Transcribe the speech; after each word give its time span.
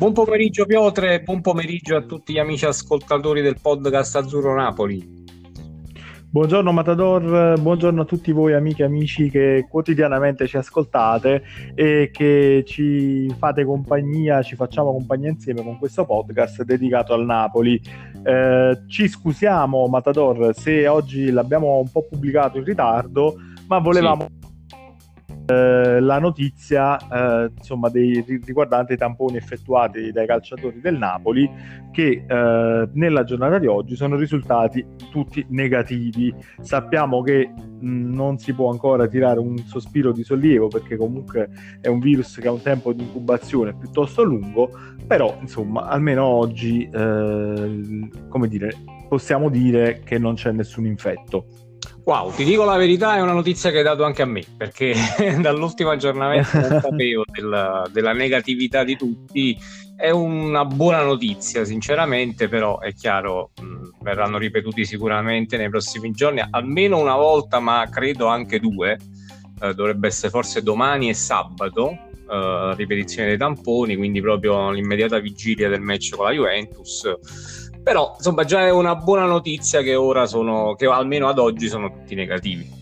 Buon 0.00 0.14
pomeriggio 0.14 0.64
Piotre, 0.64 1.20
buon 1.20 1.42
pomeriggio 1.42 1.94
a 1.94 2.00
tutti 2.00 2.32
gli 2.32 2.38
amici 2.38 2.64
ascoltatori 2.64 3.42
del 3.42 3.58
podcast 3.60 4.16
Azzurro 4.16 4.54
Napoli. 4.54 5.26
Buongiorno 6.30 6.72
Matador, 6.72 7.60
buongiorno 7.60 8.00
a 8.00 8.04
tutti 8.06 8.32
voi 8.32 8.54
amiche 8.54 8.80
e 8.80 8.86
amici 8.86 9.28
che 9.28 9.66
quotidianamente 9.68 10.46
ci 10.46 10.56
ascoltate 10.56 11.42
e 11.74 12.08
che 12.10 12.64
ci 12.66 13.28
fate 13.36 13.62
compagnia, 13.66 14.40
ci 14.40 14.56
facciamo 14.56 14.92
compagnia 14.92 15.28
insieme 15.28 15.62
con 15.62 15.76
questo 15.76 16.06
podcast 16.06 16.62
dedicato 16.62 17.12
al 17.12 17.26
Napoli. 17.26 17.78
Eh, 18.24 18.78
ci 18.88 19.06
scusiamo 19.06 19.86
Matador 19.86 20.54
se 20.54 20.88
oggi 20.88 21.30
l'abbiamo 21.30 21.76
un 21.76 21.90
po' 21.90 22.06
pubblicato 22.08 22.56
in 22.56 22.64
ritardo, 22.64 23.34
ma 23.66 23.78
volevamo... 23.80 24.28
Sì 24.30 24.39
eh, 25.50 26.00
la 26.00 26.18
notizia 26.18 26.96
eh, 26.96 27.50
insomma, 27.56 27.88
dei, 27.88 28.24
riguardante 28.44 28.92
i 28.92 28.96
tamponi 28.96 29.36
effettuati 29.36 30.12
dai 30.12 30.26
calciatori 30.26 30.80
del 30.80 30.96
Napoli 30.96 31.50
che 31.90 32.24
eh, 32.26 32.88
nella 32.92 33.24
giornata 33.24 33.58
di 33.58 33.66
oggi 33.66 33.96
sono 33.96 34.16
risultati 34.16 34.84
tutti 35.10 35.44
negativi. 35.48 36.32
Sappiamo 36.60 37.22
che 37.22 37.52
mh, 37.80 38.14
non 38.14 38.38
si 38.38 38.52
può 38.52 38.70
ancora 38.70 39.08
tirare 39.08 39.40
un 39.40 39.58
sospiro 39.58 40.12
di 40.12 40.22
sollievo 40.22 40.68
perché 40.68 40.96
comunque 40.96 41.48
è 41.80 41.88
un 41.88 41.98
virus 41.98 42.36
che 42.36 42.46
ha 42.46 42.52
un 42.52 42.62
tempo 42.62 42.92
di 42.92 43.02
incubazione 43.02 43.74
piuttosto 43.74 44.22
lungo, 44.22 44.70
però 45.06 45.36
insomma 45.40 45.86
almeno 45.86 46.24
oggi 46.24 46.88
eh, 46.88 48.08
come 48.28 48.48
dire, 48.48 48.70
possiamo 49.08 49.48
dire 49.48 50.02
che 50.04 50.18
non 50.18 50.34
c'è 50.34 50.52
nessun 50.52 50.86
infetto. 50.86 51.46
Wow, 52.04 52.32
ti 52.34 52.44
dico 52.44 52.64
la 52.64 52.76
verità, 52.76 53.16
è 53.16 53.20
una 53.20 53.32
notizia 53.32 53.70
che 53.70 53.78
hai 53.78 53.82
dato 53.84 54.04
anche 54.04 54.22
a 54.22 54.26
me, 54.26 54.42
perché 54.56 54.94
dall'ultimo 55.40 55.90
aggiornamento 55.90 56.58
non 56.58 56.80
sapevo 56.82 57.24
della, 57.30 57.86
della, 57.92 58.12
negatività 58.12 58.84
di 58.84 58.96
tutti. 58.96 59.56
È 59.94 60.10
una 60.10 60.64
buona 60.64 61.02
notizia, 61.02 61.64
sinceramente, 61.64 62.48
però 62.48 62.80
è 62.80 62.94
chiaro, 62.94 63.50
mh, 63.60 64.02
verranno 64.02 64.38
ripetuti 64.38 64.84
sicuramente 64.86 65.58
nei 65.58 65.68
prossimi 65.68 66.10
giorni, 66.10 66.42
almeno 66.50 66.98
una 66.98 67.16
volta, 67.16 67.60
ma 67.60 67.86
credo 67.90 68.26
anche 68.26 68.58
due. 68.58 68.98
Eh, 69.62 69.74
dovrebbe 69.74 70.08
essere 70.08 70.30
forse 70.30 70.62
domani 70.62 71.10
e 71.10 71.14
sabato, 71.14 71.90
eh, 72.30 72.74
ripetizione 72.76 73.28
dei 73.28 73.36
tamponi, 73.36 73.94
quindi 73.94 74.22
proprio 74.22 74.70
l'immediata 74.70 75.18
vigilia 75.18 75.68
del 75.68 75.82
match 75.82 76.16
con 76.16 76.24
la 76.24 76.32
Juventus 76.32 77.04
però, 77.82 78.14
insomma, 78.16 78.44
già 78.44 78.66
è 78.66 78.70
una 78.70 78.96
buona 78.96 79.24
notizia 79.24 79.82
che 79.82 79.94
ora 79.94 80.26
sono, 80.26 80.74
che 80.74 80.86
almeno 80.86 81.28
ad 81.28 81.38
oggi 81.38 81.68
sono 81.68 81.90
tutti 81.90 82.14
negativi. 82.14 82.78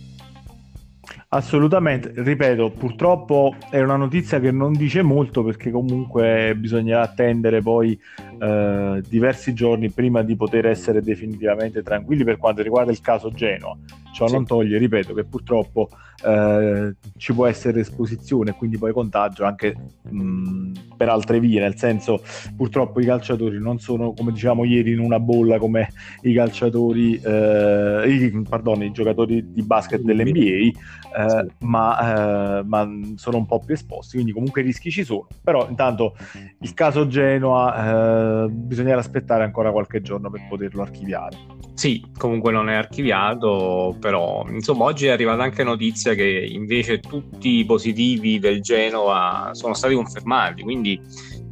Assolutamente, 1.31 2.13
ripeto, 2.15 2.71
purtroppo 2.71 3.55
è 3.69 3.81
una 3.81 3.97
notizia 3.97 4.41
che 4.41 4.51
non 4.51 4.73
dice 4.73 5.03
molto 5.03 5.45
perché 5.45 5.71
comunque 5.71 6.55
bisognerà 6.57 7.03
attendere 7.03 7.61
poi 7.61 7.99
eh, 8.41 9.03
diversi 9.09 9.53
giorni 9.55 9.91
prima 9.91 10.23
di 10.23 10.37
poter 10.37 10.67
essere 10.67 11.03
definitivamente 11.03 11.83
tranquilli 11.83 12.25
per 12.25 12.37
quanto 12.37 12.63
riguarda 12.63 12.91
il 12.91 13.01
caso 13.01 13.31
Genoa. 13.31 13.77
Ciò 14.13 14.27
sì. 14.27 14.33
non 14.33 14.47
toglie, 14.47 14.79
ripeto, 14.79 15.15
che 15.15 15.25
purtroppo 15.25 15.89
eh, 16.25 16.95
ci 17.17 17.33
può 17.33 17.47
essere 17.47 17.81
esposizione 17.81 18.51
e 18.51 18.55
quindi 18.55 18.79
poi 18.79 18.93
contagio 18.93 19.45
anche 19.45 19.77
mh, 20.03 20.73
per 20.97 21.09
altre 21.09 21.39
vie, 21.39 21.61
nel 21.61 21.77
senso 21.77 22.23
purtroppo 22.57 23.01
i 23.01 23.05
calciatori 23.05 23.61
non 23.61 23.79
sono, 23.79 24.13
come 24.13 24.33
diciamo 24.33 24.65
ieri, 24.65 24.93
in 24.93 24.99
una 24.99 25.21
bolla 25.21 25.59
come 25.59 25.93
i 26.23 26.33
calciatori, 26.33 27.21
eh, 27.21 28.03
i, 28.07 28.43
pardon, 28.49 28.83
i 28.83 28.91
giocatori 28.91 29.53
di 29.53 29.63
basket 29.63 30.01
dell'NBA, 30.01 30.79
eh, 31.17 31.47
ma, 31.61 32.59
eh, 32.59 32.63
ma, 32.65 32.89
sono 33.15 33.37
un 33.37 33.47
po' 33.47 33.61
più 33.61 33.75
esposti, 33.75 34.15
quindi 34.15 34.33
comunque 34.33 34.63
i 34.63 34.65
rischi 34.65 34.91
ci 34.91 35.05
sono. 35.05 35.29
Però 35.43 35.69
intanto 35.69 36.17
il 36.61 36.75
caso 36.75 37.07
Genoa 37.07 38.28
eh, 38.29 38.49
bisognerà 38.51 39.01
aspettare 39.01 39.45
ancora 39.45 39.71
qualche 39.71 40.01
giorno 40.01 40.31
per 40.31 40.47
poterlo 40.49 40.83
archiviare. 40.83 41.37
Sì, 41.75 42.05
comunque 42.17 42.51
non 42.51 42.69
è 42.69 42.75
archiviato, 42.75 43.97
però 44.01 44.45
insomma 44.49 44.85
oggi 44.85 45.07
è 45.07 45.11
arrivata 45.11 45.45
anche 45.45 45.63
notizia 45.63 46.15
che 46.15 46.25
invece 46.51 46.99
tutti 46.99 47.59
i 47.59 47.65
positivi 47.65 48.41
del 48.41 48.61
Genova 48.61 49.51
sono 49.53 49.75
stati 49.75 49.95
confermati, 49.95 50.63
quindi 50.63 51.01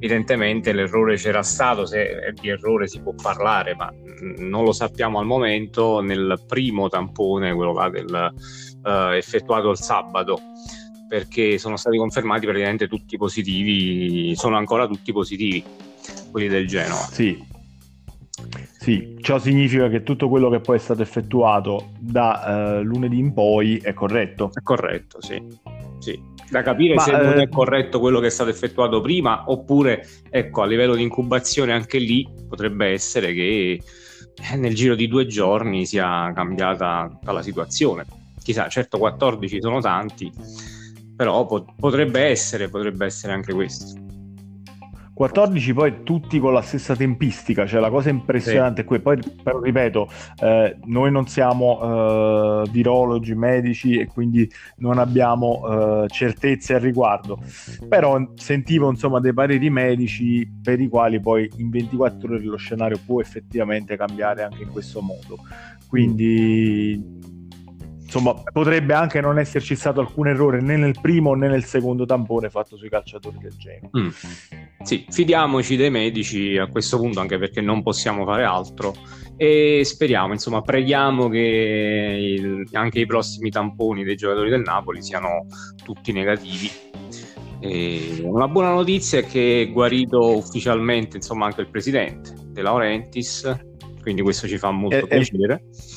evidentemente 0.01 0.73
l'errore 0.73 1.15
c'era 1.15 1.43
stato, 1.43 1.87
se 1.87 2.35
di 2.41 2.49
errore 2.49 2.89
si 2.89 3.01
può 3.01 3.15
parlare, 3.15 3.77
ma 3.77 3.89
non 4.39 4.65
lo 4.65 4.73
sappiamo 4.73 5.21
al 5.21 5.27
momento 5.27 6.01
nel 6.01 6.43
primo 6.47 6.89
tampone, 6.89 7.55
quello 7.55 7.73
là 7.73 7.89
del, 7.89 8.35
uh, 8.83 9.13
effettuato 9.13 9.71
il 9.71 9.79
sabato 9.79 10.41
perché 11.09 11.57
sono 11.59 11.77
stati 11.77 11.99
confermati 11.99 12.47
praticamente 12.47 12.89
tutti 12.89 13.17
positivi, 13.17 14.35
sono 14.35 14.57
ancora 14.57 14.89
tutti 14.89 15.13
positivi 15.13 15.63
quelli 16.37 16.49
del 16.49 16.67
Genova. 16.67 17.09
Sì, 17.11 17.43
sì, 18.79 19.17
ciò 19.23 19.39
significa 19.39 19.89
che 19.89 20.03
tutto 20.03 20.29
quello 20.29 20.51
che 20.51 20.61
poi 20.61 20.77
è 20.77 20.79
stato 20.79 21.01
effettuato 21.01 21.93
da 21.99 22.79
uh, 22.79 22.83
lunedì 22.83 23.19
in 23.19 23.33
poi 23.33 23.79
è 23.79 23.95
corretto. 23.95 24.51
È 24.53 24.61
corretto, 24.63 25.23
sì. 25.23 25.43
sì. 25.99 26.21
Da 26.51 26.61
capire 26.61 26.95
Ma, 26.95 27.03
se 27.03 27.13
eh... 27.19 27.25
non 27.25 27.39
è 27.39 27.49
corretto 27.49 27.99
quello 27.99 28.21
che 28.21 28.27
è 28.27 28.31
stato 28.31 28.51
effettuato 28.51 29.01
prima, 29.01 29.45
oppure, 29.47 30.07
ecco, 30.29 30.61
a 30.61 30.67
livello 30.67 30.95
di 30.95 31.03
incubazione 31.03 31.73
anche 31.73 31.99
lì 31.99 32.29
potrebbe 32.47 32.89
essere 32.89 33.33
che 33.33 33.81
eh, 34.53 34.57
nel 34.57 34.75
giro 34.75 34.95
di 34.95 35.09
due 35.09 35.27
giorni 35.27 35.87
sia 35.87 36.31
cambiata 36.35 37.19
la 37.23 37.43
situazione. 37.43 38.05
Chissà, 38.43 38.69
certo 38.69 38.99
14 38.99 39.59
sono 39.63 39.81
tanti, 39.81 40.31
però 41.17 41.47
pot- 41.47 41.73
potrebbe 41.77 42.21
essere, 42.21 42.69
potrebbe 42.69 43.07
essere 43.07 43.33
anche 43.33 43.55
questo. 43.55 44.05
14 45.17 45.73
poi 45.73 46.03
tutti 46.03 46.39
con 46.39 46.53
la 46.53 46.61
stessa 46.61 46.95
tempistica, 46.95 47.67
cioè 47.67 47.81
la 47.81 47.89
cosa 47.89 48.11
impressionante 48.11 48.83
sì. 48.83 48.83
è 48.83 48.85
qui, 48.85 49.01
poi 49.01 49.19
però 49.43 49.61
ripeto, 49.61 50.11
eh, 50.43 50.77
noi 50.85 51.11
non 51.11 51.27
siamo 51.27 51.81
eh, 52.63 52.69
virologi, 52.71 53.35
medici 53.35 53.97
e 53.97 54.09
quindi 54.09 54.47
non 54.77 54.99
abbiamo 54.99 56.03
eh, 56.05 56.09
certezze 56.09 56.75
al 56.75 56.81
riguardo, 56.81 57.39
però 57.89 58.33
sentivo 58.35 58.91
insomma 58.91 59.19
dei 59.19 59.33
pareri 59.33 59.71
medici 59.71 60.47
per 60.63 60.81
i 60.83 60.89
quali 60.89 61.19
poi 61.19 61.51
in 61.57 61.71
24 61.71 62.35
ore 62.35 62.45
lo 62.45 62.59
scenario 62.59 63.01
può 63.03 63.19
effettivamente 63.19 63.97
cambiare 63.97 64.43
anche 64.43 64.65
in 64.65 64.69
questo 64.69 65.01
modo, 65.01 65.39
quindi 65.89 67.36
insomma, 68.07 68.35
potrebbe 68.53 68.95
anche 68.95 69.21
non 69.21 69.39
esserci 69.39 69.75
stato 69.75 70.01
alcun 70.01 70.29
errore 70.29 70.61
né 70.61 70.77
nel 70.77 70.95
primo 71.01 71.35
né 71.35 71.49
nel 71.49 71.65
secondo 71.65 72.07
tampone 72.07 72.49
fatto 72.49 72.77
sui 72.77 72.89
calciatori 72.89 73.37
del 73.39 73.55
Genoa. 73.57 73.91
Mm. 73.99 74.09
Sì, 74.83 75.05
fidiamoci 75.11 75.77
dei 75.77 75.91
medici 75.91 76.57
a 76.57 76.69
questo 76.69 76.99
punto, 76.99 77.21
anche 77.21 77.39
perché 77.39 77.61
non 77.61 77.83
possiamo 77.83 78.25
fare 78.25 78.45
altro. 78.45 78.95
E 79.37 79.83
speriamo, 79.85 80.33
insomma, 80.33 80.63
preghiamo 80.63 81.29
che 81.29 82.37
il, 82.39 82.69
anche 82.73 83.01
i 83.01 83.07
prossimi 83.07 83.51
tamponi 83.51 84.05
dei 84.05 84.17
giocatori 84.17 84.49
del 84.49 84.63
Napoli 84.63 85.03
siano 85.03 85.47
tutti 85.85 86.13
negativi. 86.13 86.71
E 87.59 88.21
una 88.23 88.49
buona 88.49 88.71
notizia 88.71 89.19
è 89.19 89.27
che 89.27 89.63
è 89.63 89.73
guarito 89.73 90.37
ufficialmente, 90.37 91.17
insomma, 91.17 91.47
anche 91.47 91.63
il 91.63 91.69
presidente 91.69 92.33
De 92.47 92.63
Laurentiis, 92.63 93.59
quindi 94.01 94.23
questo 94.23 94.47
ci 94.47 94.57
fa 94.57 94.71
molto 94.71 94.97
e, 94.97 95.07
piacere. 95.07 95.55
E 95.55 95.96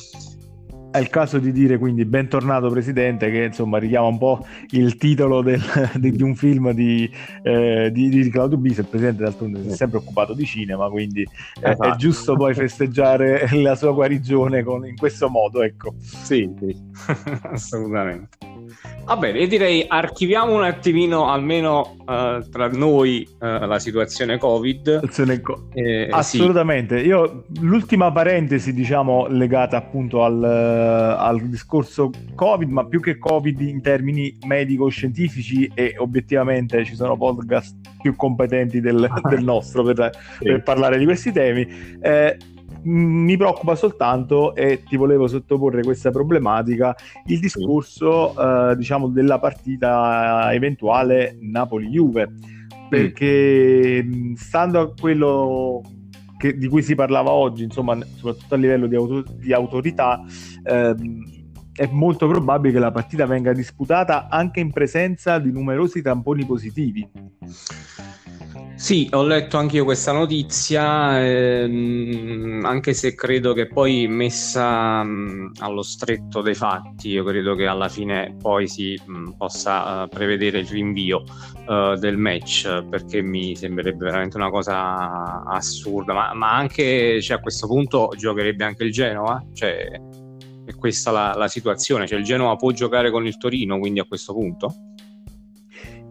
è 0.90 0.98
il 0.98 1.08
caso 1.08 1.38
di 1.38 1.52
dire 1.52 1.78
quindi 1.78 2.04
bentornato 2.04 2.68
presidente 2.68 3.30
che 3.30 3.44
insomma 3.44 3.78
richiama 3.78 4.06
un 4.06 4.18
po' 4.18 4.44
il 4.70 4.96
titolo 4.96 5.42
del, 5.42 5.62
di, 5.94 6.10
di, 6.16 6.22
un 6.22 6.34
film 6.34 6.72
di, 6.72 7.10
eh, 7.42 7.90
di, 7.92 8.08
di 8.08 8.30
Claudio 8.30 8.58
Bisa 8.58 8.80
il 8.80 8.88
presidente 8.88 9.22
d'altronde 9.22 9.62
si 9.62 9.68
è 9.68 9.72
sempre 9.76 9.98
occupato 9.98 10.34
di 10.34 10.44
cinema 10.44 10.88
quindi 10.88 11.26
esatto. 11.54 11.92
è, 11.92 11.94
giusto 11.96 12.34
poi 12.34 12.54
festeggiare 12.54 13.48
la 13.60 13.74
sua 13.74 13.92
guarigione 13.92 14.62
con, 14.62 14.86
in 14.86 14.96
questo 14.96 15.28
modo 15.28 15.62
ecco 15.62 15.94
sì, 15.98 16.50
sì. 16.58 16.76
assolutamente 17.42 18.49
Va 19.10 19.16
bene, 19.16 19.40
io 19.40 19.48
direi 19.48 19.84
archiviamo 19.88 20.54
un 20.54 20.62
attimino, 20.62 21.26
almeno 21.26 21.96
uh, 21.98 22.48
tra 22.48 22.68
noi, 22.68 23.26
uh, 23.40 23.66
la 23.66 23.80
situazione 23.80 24.38
Covid. 24.38 25.00
Co- 25.40 25.66
eh, 25.72 26.06
Assolutamente. 26.08 27.00
Sì. 27.00 27.06
Io 27.06 27.42
l'ultima 27.58 28.12
parentesi, 28.12 28.72
diciamo, 28.72 29.26
legata 29.26 29.76
appunto 29.76 30.22
al, 30.22 30.38
uh, 30.38 31.20
al, 31.20 31.40
discorso 31.48 32.12
Covid, 32.36 32.70
ma 32.70 32.86
più 32.86 33.00
che 33.00 33.18
Covid 33.18 33.60
in 33.62 33.82
termini 33.82 34.38
medico-scientifici 34.46 35.68
e 35.74 35.96
obiettivamente 35.98 36.84
ci 36.84 36.94
sono 36.94 37.16
podcast 37.16 37.74
più 38.00 38.14
competenti 38.14 38.80
del, 38.80 39.10
del 39.28 39.42
nostro 39.42 39.82
per, 39.82 40.08
sì. 40.38 40.44
per, 40.44 40.62
parlare 40.62 40.98
di 40.98 41.04
questi 41.04 41.32
temi. 41.32 41.66
Eh, 42.00 42.36
mi 42.82 43.36
preoccupa 43.36 43.74
soltanto 43.74 44.54
e 44.54 44.82
ti 44.82 44.96
volevo 44.96 45.26
sottoporre 45.26 45.82
questa 45.82 46.10
problematica 46.10 46.94
il 47.26 47.38
discorso 47.40 48.34
eh, 48.70 48.76
diciamo 48.76 49.08
della 49.08 49.38
partita 49.38 50.52
eventuale 50.52 51.36
Napoli-Juve. 51.40 52.32
Perché 52.88 54.02
mm. 54.02 54.32
stando 54.34 54.80
a 54.80 54.92
quello 54.92 55.82
che, 56.40 56.56
di 56.56 56.68
cui 56.68 56.82
si 56.82 56.94
parlava 56.94 57.30
oggi 57.30 57.64
insomma 57.64 57.96
soprattutto 58.16 58.54
a 58.54 58.56
livello 58.56 58.86
di, 58.86 58.96
auto, 58.96 59.22
di 59.36 59.52
autorità 59.52 60.22
ehm, 60.64 61.38
è 61.72 61.88
molto 61.92 62.26
probabile 62.26 62.72
che 62.72 62.80
la 62.80 62.90
partita 62.90 63.26
venga 63.26 63.52
disputata 63.52 64.28
anche 64.28 64.60
in 64.60 64.72
presenza 64.72 65.38
di 65.38 65.52
numerosi 65.52 66.02
tamponi 66.02 66.44
positivi 66.44 67.08
Sì, 68.80 69.06
ho 69.12 69.22
letto 69.24 69.58
anch'io 69.58 69.84
questa 69.84 70.10
notizia, 70.10 71.22
ehm, 71.22 72.62
anche 72.64 72.94
se 72.94 73.14
credo 73.14 73.52
che 73.52 73.66
poi 73.66 74.08
messa 74.08 75.02
mh, 75.02 75.52
allo 75.58 75.82
stretto 75.82 76.40
dei 76.40 76.54
fatti, 76.54 77.10
io 77.10 77.22
credo 77.22 77.54
che 77.54 77.66
alla 77.66 77.90
fine 77.90 78.34
poi 78.40 78.66
si 78.66 78.98
mh, 79.04 79.32
possa 79.36 80.04
uh, 80.04 80.08
prevedere 80.08 80.60
il 80.60 80.66
rinvio 80.66 81.22
uh, 81.66 81.94
del 81.96 82.16
match, 82.16 82.84
perché 82.88 83.20
mi 83.20 83.54
sembrerebbe 83.54 84.06
veramente 84.06 84.38
una 84.38 84.48
cosa 84.48 85.44
assurda, 85.44 86.14
ma, 86.14 86.32
ma 86.32 86.56
anche 86.56 87.20
cioè, 87.20 87.36
a 87.36 87.40
questo 87.40 87.66
punto 87.66 88.08
giocherebbe 88.16 88.64
anche 88.64 88.84
il 88.84 88.92
Genoa, 88.92 89.44
cioè, 89.52 89.90
è 90.64 90.74
questa 90.74 91.10
la, 91.10 91.34
la 91.36 91.48
situazione, 91.48 92.06
cioè 92.06 92.18
il 92.18 92.24
Genoa 92.24 92.56
può 92.56 92.70
giocare 92.70 93.10
con 93.10 93.26
il 93.26 93.36
Torino, 93.36 93.78
quindi 93.78 94.00
a 94.00 94.04
questo 94.04 94.32
punto? 94.32 94.74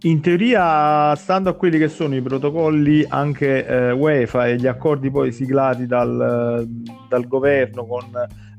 In 0.03 0.21
teoria, 0.21 1.13
stando 1.15 1.49
a 1.49 1.53
quelli 1.55 1.77
che 1.77 1.89
sono 1.89 2.15
i 2.15 2.21
protocolli 2.21 3.05
anche 3.07 3.65
eh, 3.65 3.91
UEFA 3.91 4.47
e 4.47 4.55
gli 4.55 4.65
accordi 4.67 5.11
poi 5.11 5.33
siglati 5.33 5.85
dal, 5.85 6.65
dal 7.09 7.27
governo 7.27 7.85
con 7.85 8.05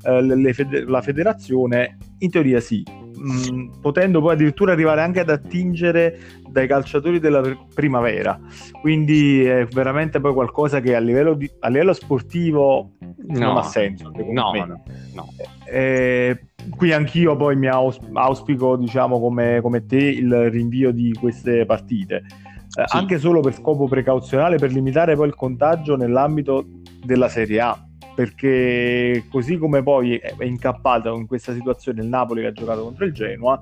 eh, 0.03 0.53
fede- 0.53 0.83
la 0.85 1.01
federazione, 1.01 1.97
in 2.19 2.29
teoria 2.29 2.59
sì, 2.59 2.85
mm, 3.21 3.81
potendo 3.81 4.21
poi 4.21 4.33
addirittura 4.33 4.71
arrivare 4.71 5.01
anche 5.01 5.19
ad 5.19 5.29
attingere 5.29 6.19
dai 6.49 6.67
calciatori 6.67 7.19
della 7.19 7.41
primavera. 7.73 8.39
Quindi 8.81 9.43
è 9.43 9.65
veramente 9.65 10.19
poi 10.19 10.33
qualcosa 10.33 10.79
che 10.81 10.95
a 10.95 10.99
livello, 10.99 11.33
di, 11.33 11.49
a 11.59 11.69
livello 11.69 11.93
sportivo 11.93 12.91
no, 12.99 13.39
non 13.39 13.57
ha 13.57 13.63
senso. 13.63 14.11
No, 14.13 14.51
no, 14.53 14.83
no. 15.13 15.27
Eh, 15.65 16.47
qui 16.75 16.91
anch'io 16.91 17.35
poi 17.35 17.55
mi 17.55 17.67
auspico, 17.67 18.75
diciamo, 18.75 19.19
come, 19.19 19.61
come 19.61 19.85
te, 19.85 19.97
il 19.97 20.49
rinvio 20.49 20.91
di 20.91 21.13
queste 21.13 21.65
partite. 21.65 22.15
Eh, 22.17 22.87
sì. 22.87 22.97
Anche 22.97 23.17
solo 23.19 23.41
per 23.41 23.53
scopo 23.53 23.87
precauzionale, 23.87 24.57
per 24.57 24.71
limitare 24.71 25.15
poi 25.15 25.27
il 25.27 25.35
contagio 25.35 25.95
nell'ambito 25.95 26.65
della 27.03 27.27
Serie 27.27 27.59
A 27.59 27.85
perché 28.15 29.25
così 29.29 29.57
come 29.57 29.81
poi 29.83 30.17
è 30.17 30.43
incappato 30.43 31.15
in 31.15 31.27
questa 31.27 31.53
situazione 31.53 32.01
il 32.01 32.07
Napoli 32.07 32.41
che 32.41 32.47
ha 32.47 32.51
giocato 32.51 32.83
contro 32.83 33.05
il 33.05 33.13
Genoa 33.13 33.61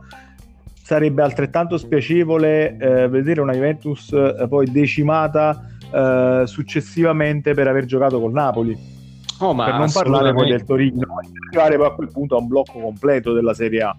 sarebbe 0.89 1.21
altrettanto 1.21 1.77
spiacevole 1.77 2.77
eh, 2.77 3.07
vedere 3.09 3.41
una 3.41 3.53
Juventus 3.53 4.11
eh, 4.11 4.47
poi 4.49 4.71
decimata 4.71 5.69
eh, 5.91 6.43
successivamente 6.45 7.53
per 7.53 7.67
aver 7.67 7.85
giocato 7.85 8.19
col 8.19 8.31
Napoli. 8.31 8.75
Oh, 9.41 9.55
per 9.55 9.73
non 9.75 9.91
parlare 9.91 10.33
poi 10.33 10.49
del 10.49 10.63
Torino. 10.63 11.05
Arrivare 11.51 11.77
poi 11.77 11.85
a 11.85 11.91
quel 11.91 12.09
punto 12.11 12.35
a 12.35 12.39
un 12.39 12.47
blocco 12.47 12.79
completo 12.79 13.33
della 13.33 13.53
Serie 13.53 13.81
A 13.81 13.95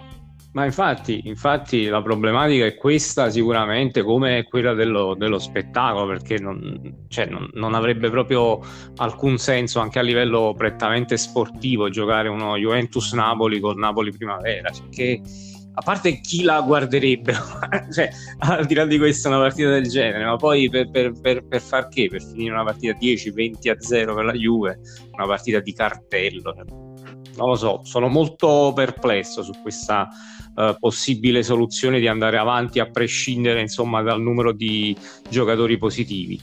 ma 0.52 0.64
infatti, 0.64 1.28
infatti, 1.28 1.86
la 1.86 2.02
problematica 2.02 2.64
è 2.64 2.74
questa 2.74 3.30
sicuramente 3.30 4.02
come 4.02 4.44
quella 4.48 4.74
dello, 4.74 5.14
dello 5.14 5.38
spettacolo 5.38 6.06
perché 6.06 6.38
non, 6.38 7.04
cioè 7.08 7.26
non, 7.26 7.48
non, 7.52 7.74
avrebbe 7.74 8.10
proprio 8.10 8.60
alcun 8.96 9.38
senso 9.38 9.78
anche 9.78 10.00
a 10.00 10.02
livello 10.02 10.52
prettamente 10.56 11.16
sportivo 11.16 11.88
giocare 11.88 12.28
uno 12.28 12.56
Juventus 12.56 13.12
Napoli 13.12 13.60
con 13.60 13.78
Napoli 13.78 14.10
Primavera 14.10 14.70
perché 14.70 15.20
a 15.72 15.82
parte 15.82 16.20
chi 16.20 16.42
la 16.42 16.60
guarderebbe 16.62 17.32
cioè, 17.94 18.10
al 18.38 18.66
di 18.66 18.74
là 18.74 18.84
di 18.86 18.98
questa 18.98 19.28
una 19.28 19.38
partita 19.38 19.70
del 19.70 19.88
genere 19.88 20.24
ma 20.24 20.34
poi 20.34 20.68
per, 20.68 20.90
per, 20.90 21.12
per, 21.20 21.46
per 21.46 21.60
far 21.60 21.86
che? 21.86 22.08
per 22.08 22.22
finire 22.22 22.52
una 22.52 22.64
partita 22.64 22.98
10-20 22.98 23.70
a 23.70 23.76
0 23.78 24.14
per 24.16 24.24
la 24.24 24.32
Juve 24.32 24.80
una 25.12 25.26
partita 25.26 25.60
di 25.60 25.72
cartello 25.72 26.89
non 27.36 27.48
lo 27.48 27.54
so, 27.54 27.80
sono 27.84 28.08
molto 28.08 28.72
perplesso 28.74 29.42
su 29.42 29.52
questa 29.62 30.08
uh, 30.54 30.76
possibile 30.78 31.42
soluzione 31.42 32.00
di 32.00 32.08
andare 32.08 32.38
avanti 32.38 32.80
a 32.80 32.90
prescindere 32.90 33.60
insomma, 33.60 34.02
dal 34.02 34.20
numero 34.20 34.52
di 34.52 34.96
giocatori 35.28 35.78
positivi. 35.78 36.40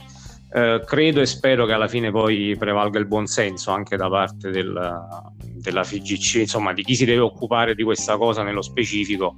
Uh, 0.50 0.82
credo 0.84 1.20
e 1.20 1.26
spero 1.26 1.66
che 1.66 1.72
alla 1.72 1.88
fine 1.88 2.10
poi 2.10 2.56
prevalga 2.58 2.98
il 2.98 3.06
buonsenso 3.06 3.70
anche 3.70 3.96
da 3.96 4.08
parte 4.08 4.50
del, 4.50 4.98
della 5.56 5.84
FIGC, 5.84 6.36
insomma 6.36 6.72
di 6.72 6.82
chi 6.82 6.94
si 6.94 7.04
deve 7.04 7.20
occupare 7.20 7.74
di 7.74 7.82
questa 7.82 8.16
cosa 8.16 8.42
nello 8.42 8.62
specifico, 8.62 9.36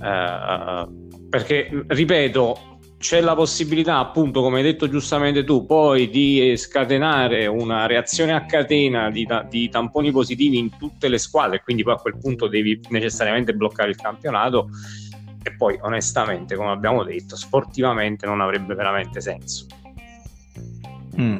uh, 0.00 1.28
perché 1.28 1.84
ripeto, 1.86 2.77
c'è 2.98 3.20
la 3.20 3.34
possibilità, 3.36 3.98
appunto, 3.98 4.42
come 4.42 4.58
hai 4.58 4.64
detto 4.64 4.88
giustamente 4.88 5.44
tu, 5.44 5.64
poi 5.64 6.10
di 6.10 6.54
scatenare 6.56 7.46
una 7.46 7.86
reazione 7.86 8.32
a 8.32 8.44
catena 8.44 9.08
di, 9.08 9.26
di, 9.48 9.68
tamponi 9.68 10.10
positivi 10.10 10.58
in 10.58 10.76
tutte 10.76 11.08
le 11.08 11.18
squadre, 11.18 11.62
quindi 11.62 11.84
poi 11.84 11.94
a 11.94 11.98
quel 11.98 12.18
punto 12.18 12.48
devi 12.48 12.80
necessariamente 12.90 13.54
bloccare 13.54 13.90
il 13.90 13.96
campionato. 13.96 14.68
E 15.40 15.54
poi, 15.54 15.78
onestamente, 15.80 16.56
come 16.56 16.70
abbiamo 16.70 17.04
detto, 17.04 17.36
sportivamente 17.36 18.26
non 18.26 18.40
avrebbe 18.40 18.74
veramente 18.74 19.20
senso. 19.20 19.66
Mm. 21.20 21.38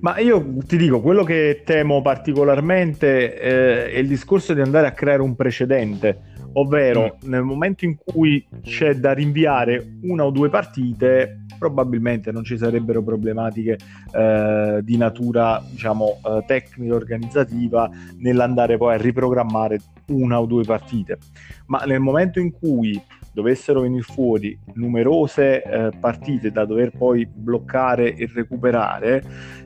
Ma 0.00 0.18
io 0.18 0.56
ti 0.66 0.76
dico, 0.76 1.00
quello 1.00 1.24
che 1.24 1.62
temo 1.64 2.02
particolarmente 2.02 3.34
eh, 3.34 3.92
è 3.92 3.98
il 3.98 4.08
discorso 4.08 4.52
di 4.52 4.60
andare 4.60 4.86
a 4.86 4.92
creare 4.92 5.22
un 5.22 5.34
precedente 5.34 6.27
ovvero 6.54 7.16
mm. 7.24 7.28
nel 7.28 7.42
momento 7.42 7.84
in 7.84 7.96
cui 7.96 8.46
c'è 8.62 8.94
da 8.94 9.12
rinviare 9.12 9.98
una 10.02 10.24
o 10.24 10.30
due 10.30 10.48
partite 10.48 11.44
probabilmente 11.58 12.30
non 12.30 12.44
ci 12.44 12.56
sarebbero 12.56 13.02
problematiche 13.02 13.76
eh, 14.12 14.80
di 14.82 14.96
natura 14.96 15.62
diciamo 15.68 16.20
eh, 16.24 16.44
tecnica 16.46 16.94
organizzativa 16.94 17.90
nell'andare 18.18 18.76
poi 18.76 18.94
a 18.94 18.96
riprogrammare 18.96 19.80
una 20.06 20.40
o 20.40 20.46
due 20.46 20.64
partite 20.64 21.18
ma 21.66 21.82
nel 21.84 22.00
momento 22.00 22.38
in 22.38 22.52
cui 22.52 23.00
dovessero 23.38 23.82
venire 23.82 24.02
fuori 24.02 24.58
numerose 24.74 25.62
eh, 25.62 25.90
partite 26.00 26.50
da 26.50 26.64
dover 26.64 26.90
poi 26.90 27.24
bloccare 27.24 28.16
e 28.16 28.28
recuperare, 28.34 29.22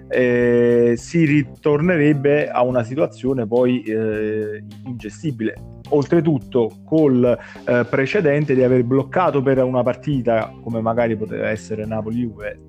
eh, 0.09 0.93
si 0.99 1.25
ritornerebbe 1.25 2.51
a 2.51 2.63
una 2.65 2.83
situazione 2.83 3.47
poi 3.47 3.83
eh, 3.85 4.63
ingestibile. 4.85 5.55
Oltretutto 5.89 6.81
col 6.85 7.25
eh, 7.25 7.87
precedente 7.89 8.55
di 8.55 8.63
aver 8.63 8.85
bloccato 8.85 9.41
per 9.41 9.63
una 9.63 9.83
partita 9.83 10.53
come 10.63 10.83
magari 10.83 11.17
poteva 11.17 11.49
essere 11.49 11.87
Napoli-Juve 11.87 12.61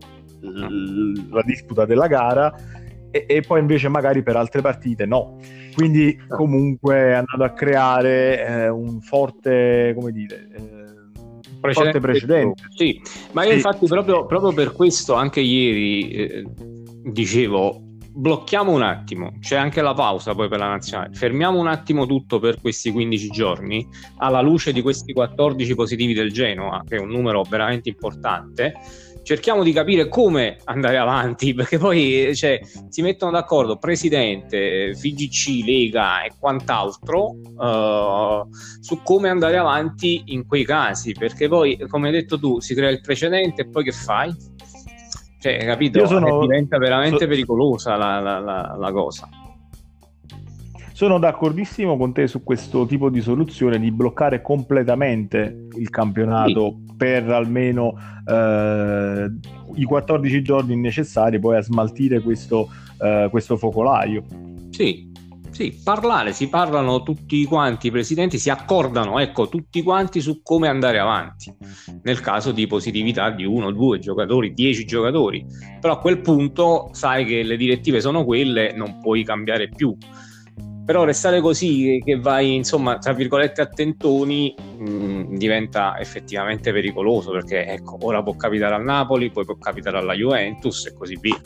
la 1.29 1.41
disputa 1.45 1.85
della 1.85 2.07
gara 2.07 2.53
e, 3.11 3.25
e, 3.27 3.41
poi 3.41 3.59
invece 3.59 3.89
magari 3.89 4.23
per 4.23 4.35
altre 4.35 4.61
partite 4.61 5.05
no. 5.05 5.37
Quindi 5.75 6.19
comunque 6.27 6.95
è 6.95 7.11
andato 7.13 7.43
a 7.43 7.51
creare 7.51 8.45
eh, 8.45 8.69
un 8.69 9.01
forte, 9.01 9.93
come 9.95 10.11
dire, 10.11 10.47
eh, 10.51 10.61
precedente. 11.63 11.99
precedente. 11.99 12.63
Sì, 12.75 13.01
ma 13.31 13.43
io 13.43 13.49
sì. 13.49 13.55
infatti 13.55 13.87
proprio, 13.87 14.25
proprio, 14.25 14.53
per 14.53 14.73
questo 14.73 15.13
anche 15.13 15.39
ieri 15.39 16.09
eh, 16.09 16.45
dicevo 17.03 17.81
blocchiamo 18.15 18.71
un 18.71 18.83
attimo, 18.83 19.33
c'è 19.39 19.55
anche 19.55 19.81
la 19.81 19.95
pausa 19.95 20.35
poi 20.35 20.47
per 20.47 20.59
la 20.59 20.67
nazionale, 20.67 21.15
fermiamo 21.15 21.59
un 21.59 21.67
attimo 21.67 22.05
tutto 22.05 22.39
per 22.39 22.61
questi 22.61 22.91
15 22.91 23.29
giorni 23.29 23.87
alla 24.17 24.39
luce 24.39 24.71
di 24.71 24.83
questi 24.83 25.13
14 25.13 25.73
positivi 25.73 26.13
del 26.13 26.31
Genoa, 26.31 26.83
che 26.87 26.97
è 26.97 26.99
un 26.99 27.09
numero 27.09 27.41
veramente 27.41 27.89
importante 27.89 28.73
cerchiamo 29.23 29.63
di 29.63 29.71
capire 29.71 30.07
come 30.07 30.57
andare 30.65 30.97
avanti, 30.97 31.53
perché 31.55 31.77
poi 31.77 32.35
cioè, 32.35 32.59
si 32.89 33.01
mettono 33.01 33.31
d'accordo 33.31 33.77
presidente, 33.77 34.93
FIGC, 34.93 35.65
Lega 35.65 36.23
e 36.23 36.33
quant'altro 36.39 37.29
uh, 37.29 38.47
su 38.79 39.01
come 39.03 39.29
andare 39.29 39.57
avanti 39.57 40.23
in 40.27 40.45
quei 40.45 40.65
casi, 40.65 41.13
perché 41.13 41.47
poi, 41.47 41.77
come 41.87 42.07
hai 42.07 42.13
detto 42.13 42.37
tu, 42.37 42.59
si 42.59 42.75
crea 42.75 42.89
il 42.89 43.01
precedente 43.01 43.63
e 43.63 43.69
poi 43.69 43.83
che 43.83 43.91
fai? 43.91 44.35
Cioè, 45.39 45.57
capito? 45.65 46.05
Sono... 46.05 46.39
diventa 46.39 46.77
veramente 46.77 47.19
so... 47.19 47.27
pericolosa 47.27 47.95
la, 47.95 48.19
la, 48.19 48.39
la, 48.39 48.75
la 48.77 48.91
cosa. 48.91 49.27
Sono 50.93 51.17
d'accordissimo 51.17 51.97
con 51.97 52.13
te 52.13 52.27
su 52.27 52.43
questo 52.43 52.85
tipo 52.85 53.09
di 53.09 53.19
soluzione 53.19 53.79
di 53.79 53.91
bloccare 53.91 54.43
completamente 54.43 55.67
il 55.75 55.89
campionato 55.89 56.77
sì. 56.85 56.93
per 56.95 57.27
almeno 57.31 57.95
eh, 58.29 59.31
i 59.73 59.83
14 59.83 60.41
giorni 60.43 60.75
necessari 60.75 61.39
poi 61.39 61.57
a 61.57 61.63
smaltire 61.63 62.21
questo, 62.21 62.69
eh, 63.01 63.27
questo 63.31 63.57
focolaio. 63.57 64.23
Sì, 64.69 65.11
sì, 65.49 65.79
parlare, 65.83 66.31
si 66.31 66.47
parlano 66.47 67.01
tutti 67.01 67.43
quanti, 67.45 67.87
i 67.87 67.91
presidenti 67.91 68.37
si 68.37 68.51
accordano, 68.51 69.17
ecco, 69.17 69.49
tutti 69.49 69.81
quanti 69.81 70.21
su 70.21 70.41
come 70.43 70.67
andare 70.67 70.99
avanti 70.99 71.51
nel 72.03 72.19
caso 72.21 72.51
di 72.51 72.67
positività 72.67 73.31
di 73.31 73.45
uno, 73.45 73.71
due 73.71 73.97
giocatori, 73.97 74.53
dieci 74.53 74.85
giocatori. 74.85 75.43
Però 75.79 75.93
a 75.93 75.99
quel 75.99 76.21
punto 76.21 76.89
sai 76.91 77.25
che 77.25 77.41
le 77.41 77.57
direttive 77.57 77.99
sono 77.99 78.23
quelle, 78.23 78.73
non 78.75 78.99
puoi 78.99 79.23
cambiare 79.23 79.69
più 79.69 79.97
però 80.85 81.05
restare 81.05 81.39
così 81.39 82.01
che 82.03 82.19
vai 82.19 82.55
insomma 82.55 82.97
tra 82.97 83.13
virgolette 83.13 83.61
a 83.61 83.67
tentoni 83.67 84.53
mh, 84.77 84.89
mm, 84.89 85.35
diventa 85.35 85.97
effettivamente 85.99 86.71
pericoloso 86.71 87.31
perché 87.31 87.65
ecco 87.65 87.97
ora 88.01 88.21
può 88.21 88.35
capitare 88.35 88.75
al 88.75 88.83
Napoli 88.83 89.31
poi 89.31 89.45
può 89.45 89.55
capitare 89.55 89.97
alla 89.97 90.13
Juventus 90.13 90.87
e 90.87 90.93
così 90.93 91.17
via 91.19 91.39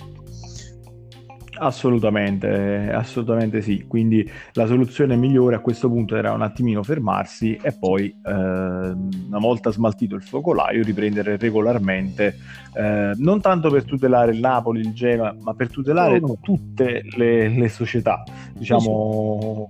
Assolutamente, 1.59 2.91
assolutamente 2.91 3.61
sì. 3.61 3.85
Quindi 3.87 4.29
la 4.53 4.65
soluzione 4.65 5.15
migliore 5.15 5.55
a 5.55 5.59
questo 5.59 5.89
punto 5.89 6.15
era 6.15 6.31
un 6.31 6.41
attimino 6.41 6.83
fermarsi 6.83 7.57
e 7.61 7.75
poi, 7.77 8.07
eh, 8.09 8.31
una 8.31 9.39
volta 9.39 9.71
smaltito 9.71 10.15
il 10.15 10.23
focolaio, 10.23 10.83
riprendere 10.83 11.37
regolarmente, 11.37 12.35
eh, 12.73 13.13
non 13.15 13.41
tanto 13.41 13.69
per 13.69 13.83
tutelare 13.85 14.31
il 14.31 14.39
Napoli, 14.39 14.81
il 14.81 14.93
Genoa, 14.93 15.35
ma 15.41 15.53
per 15.53 15.69
tutelare 15.69 16.21
tutte 16.41 17.03
le, 17.15 17.49
le, 17.49 17.69
società. 17.69 18.23
Diciamo, 18.53 19.67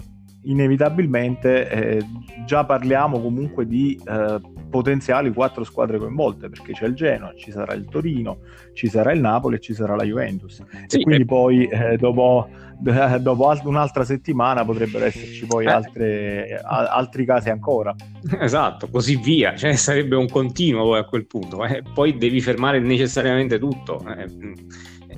inevitabilmente 0.50 1.70
eh, 1.70 2.06
già 2.46 2.66
parliamo 2.66 3.20
comunque 3.20 3.68
di 3.68 4.00
eh, 4.06 4.40
potenziali 4.70 5.32
quattro 5.32 5.64
squadre 5.64 5.98
coinvolte 5.98 6.50
perché 6.50 6.74
c'è 6.74 6.86
il 6.86 6.94
Genoa, 6.94 7.34
ci 7.36 7.52
sarà 7.52 7.74
il 7.74 7.86
Torino, 7.86 8.40
ci 8.74 8.88
sarà 8.88 9.12
il 9.12 9.20
Napoli 9.20 9.56
e 9.56 9.60
ci 9.60 9.74
sarà 9.74 9.96
la 9.96 10.04
Juventus. 10.04 10.64
Sì, 10.88 11.00
e 11.00 11.04
quindi 11.04 11.24
eh. 11.24 11.26
poi 11.26 11.66
eh, 11.66 11.98
dopo, 11.98 12.48
eh, 12.86 13.20
dopo 13.22 13.50
alt- 13.50 13.66
un'altra 13.66 14.04
settimana 14.04 14.64
potrebbero 14.64 15.06
esserci 15.06 15.46
poi 15.46 15.66
eh. 15.66 15.70
altre, 15.70 16.62
a- 16.64 16.88
altri 16.90 17.26
casi 17.26 17.50
ancora. 17.50 17.96
Esatto, 18.40 18.88
così 18.90 19.16
via, 19.16 19.56
cioè, 19.56 19.76
sarebbe 19.76 20.16
un 20.16 20.28
continuo 20.28 20.84
poi 20.84 21.00
a 21.00 21.06
quel 21.06 21.26
punto. 21.26 21.64
Eh. 21.66 21.84
Poi 21.94 22.18
devi 22.18 22.42
fermare 22.42 22.80
necessariamente 22.80 23.60
tutto. 23.60 24.04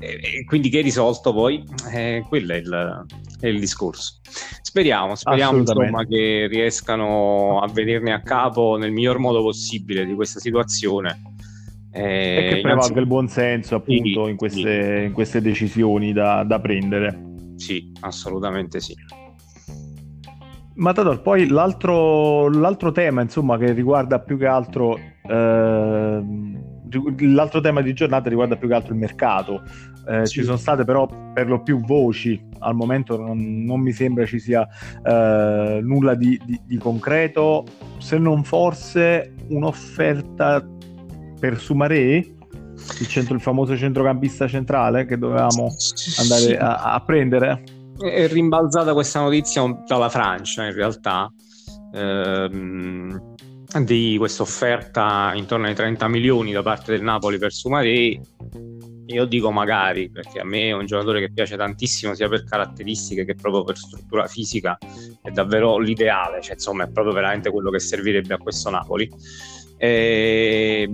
E 0.01 0.45
quindi 0.45 0.69
che 0.69 0.77
hai 0.77 0.83
risolto 0.83 1.33
poi? 1.33 1.63
quello 2.29 2.53
è 2.53 2.55
il, 2.55 3.05
è 3.39 3.47
il 3.47 3.59
discorso. 3.59 4.19
Speriamo, 4.61 5.15
speriamo 5.15 5.57
insomma, 5.57 6.05
che 6.05 6.47
riescano 6.49 7.59
a 7.59 7.67
venirne 7.71 8.13
a 8.13 8.21
capo 8.21 8.77
nel 8.77 8.91
miglior 8.91 9.17
modo 9.17 9.41
possibile 9.41 10.05
di 10.05 10.13
questa 10.13 10.39
situazione. 10.39 11.21
Eh, 11.91 12.45
e 12.45 12.53
che 12.53 12.61
prevalga 12.61 12.99
il 12.99 13.07
buon 13.07 13.27
senso 13.27 13.75
appunto 13.75 14.25
sì, 14.25 14.29
in, 14.29 14.35
queste, 14.35 14.97
sì. 14.99 15.05
in, 15.05 15.11
queste, 15.11 15.41
decisioni 15.41 16.13
da, 16.13 16.43
da, 16.43 16.59
prendere. 16.59 17.19
Sì, 17.55 17.91
assolutamente 18.01 18.79
sì. 18.79 18.93
Matador, 20.75 21.21
poi 21.21 21.47
l'altro, 21.47 22.47
l'altro 22.49 22.91
tema 22.91 23.21
insomma 23.21 23.57
che 23.57 23.73
riguarda 23.73 24.19
più 24.19 24.37
che 24.37 24.45
altro 24.45 24.97
eh, 24.97 26.23
l'altro 27.19 27.61
tema 27.61 27.81
di 27.81 27.93
giornata 27.93 28.29
riguarda 28.29 28.55
più 28.55 28.67
che 28.67 28.73
altro 28.73 28.93
il 28.93 28.99
mercato. 28.99 29.61
Eh, 30.07 30.25
sì. 30.25 30.39
Ci 30.39 30.43
sono 30.43 30.57
state 30.57 30.83
però 30.85 31.07
per 31.33 31.47
lo 31.47 31.61
più 31.61 31.79
voci, 31.81 32.41
al 32.59 32.75
momento 32.75 33.17
non, 33.17 33.63
non 33.63 33.79
mi 33.79 33.91
sembra 33.91 34.25
ci 34.25 34.39
sia 34.39 34.67
eh, 35.03 35.79
nulla 35.81 36.15
di, 36.15 36.39
di, 36.43 36.59
di, 36.65 36.77
concreto, 36.77 37.65
se 37.99 38.17
non 38.17 38.43
forse 38.43 39.33
un'offerta 39.49 40.65
per 41.39 41.59
Sumaré, 41.59 42.15
il, 42.99 43.07
centro, 43.07 43.35
il 43.35 43.41
famoso 43.41 43.77
centrocampista 43.77 44.47
centrale 44.47 45.05
che 45.05 45.17
dovevamo 45.17 45.69
andare 46.19 46.57
a, 46.57 46.93
a 46.93 47.01
prendere. 47.01 47.63
È 47.97 48.27
rimbalzata 48.27 48.93
questa 48.93 49.19
notizia 49.19 49.61
dalla 49.85 50.09
Francia 50.09 50.65
in 50.65 50.73
realtà. 50.73 51.31
Ehm, 51.93 53.28
di 53.77 54.15
questa 54.17 54.41
offerta 54.41 55.31
intorno 55.35 55.67
ai 55.67 55.75
30 55.75 56.07
milioni 56.07 56.51
da 56.51 56.63
parte 56.63 56.91
del 56.91 57.03
Napoli 57.03 57.37
per 57.37 57.51
Sumaré. 57.51 58.19
Io 59.05 59.25
dico 59.25 59.51
magari 59.51 60.09
perché 60.09 60.39
a 60.39 60.43
me 60.43 60.67
è 60.67 60.71
un 60.71 60.85
giocatore 60.85 61.19
che 61.19 61.31
piace 61.31 61.55
tantissimo 61.55 62.13
sia 62.13 62.27
per 62.27 62.43
caratteristiche 62.43 63.25
che 63.25 63.35
proprio 63.35 63.63
per 63.63 63.77
struttura 63.77 64.27
fisica 64.27 64.77
è 65.21 65.29
davvero 65.29 65.77
l'ideale. 65.77 66.41
Cioè 66.41 66.53
insomma 66.53 66.83
è 66.83 66.89
proprio 66.89 67.13
veramente 67.13 67.51
quello 67.51 67.69
che 67.69 67.79
servirebbe 67.79 68.33
a 68.33 68.37
questo 68.37 68.69
Napoli 68.69 69.09
eh, 69.81 70.89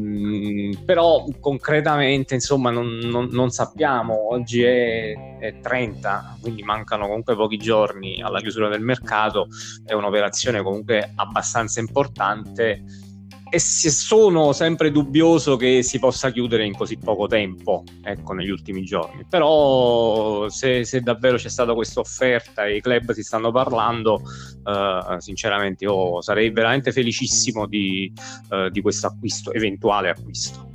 però 0.85 1.25
concretamente 1.39 2.35
insomma 2.35 2.69
non, 2.69 2.85
non, 2.85 3.29
non 3.31 3.49
sappiamo. 3.49 4.31
Oggi 4.31 4.61
è, 4.61 5.37
è, 5.39 5.59
30 5.59 6.37
quindi 6.39 6.61
mancano 6.61 7.07
comunque 7.07 7.35
pochi 7.35 7.57
giorni 7.57 8.21
alla 8.21 8.39
chiusura 8.39 8.69
del 8.69 8.81
mercato. 8.81 9.47
È 9.83 9.93
un'operazione 9.93 10.61
comunque 10.61 11.11
abbastanza 11.15 11.79
importante 11.79 12.83
e 13.49 13.59
sono 13.59 14.53
sempre 14.53 14.91
dubbioso 14.91 15.55
che 15.55 15.83
si 15.83 15.99
possa 15.99 16.31
chiudere 16.31 16.65
in 16.65 16.75
così 16.75 16.97
poco 16.97 17.27
tempo, 17.27 17.83
ecco, 18.03 18.33
negli 18.33 18.49
ultimi 18.49 18.83
giorni. 18.83 19.25
Però 19.29 20.49
se, 20.49 20.83
se 20.83 21.01
davvero 21.01 21.37
c'è 21.37 21.49
stata 21.49 21.73
questa 21.73 21.99
offerta 21.99 22.65
e 22.65 22.77
i 22.77 22.81
club 22.81 23.11
si 23.11 23.23
stanno 23.23 23.51
parlando, 23.51 24.21
uh, 24.63 25.19
sinceramente 25.19 25.85
io 25.85 26.21
sarei 26.21 26.49
veramente 26.49 26.91
felicissimo 26.91 27.67
di, 27.67 28.11
uh, 28.49 28.69
di 28.69 28.81
questo 28.81 29.07
acquisto, 29.07 29.53
eventuale 29.53 30.09
acquisto. 30.09 30.69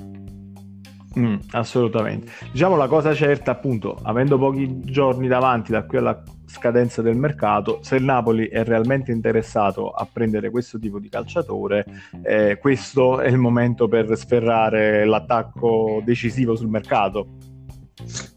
Mm, 1.18 1.36
assolutamente. 1.50 2.30
Diciamo 2.52 2.76
la 2.76 2.86
cosa 2.86 3.14
certa, 3.14 3.50
appunto, 3.50 3.98
avendo 4.02 4.38
pochi 4.38 4.80
giorni 4.84 5.26
davanti 5.26 5.72
da 5.72 5.84
qui 5.84 5.98
alla 5.98 6.22
scadenza 6.50 7.00
del 7.00 7.16
mercato, 7.16 7.78
se 7.82 7.96
il 7.96 8.04
Napoli 8.04 8.48
è 8.48 8.64
realmente 8.64 9.12
interessato 9.12 9.90
a 9.90 10.06
prendere 10.10 10.50
questo 10.50 10.78
tipo 10.78 10.98
di 10.98 11.08
calciatore, 11.08 11.86
eh, 12.22 12.58
questo 12.60 13.20
è 13.20 13.28
il 13.28 13.38
momento 13.38 13.86
per 13.86 14.16
sferrare 14.16 15.04
l'attacco 15.04 16.02
decisivo 16.04 16.56
sul 16.56 16.68
mercato. 16.68 17.28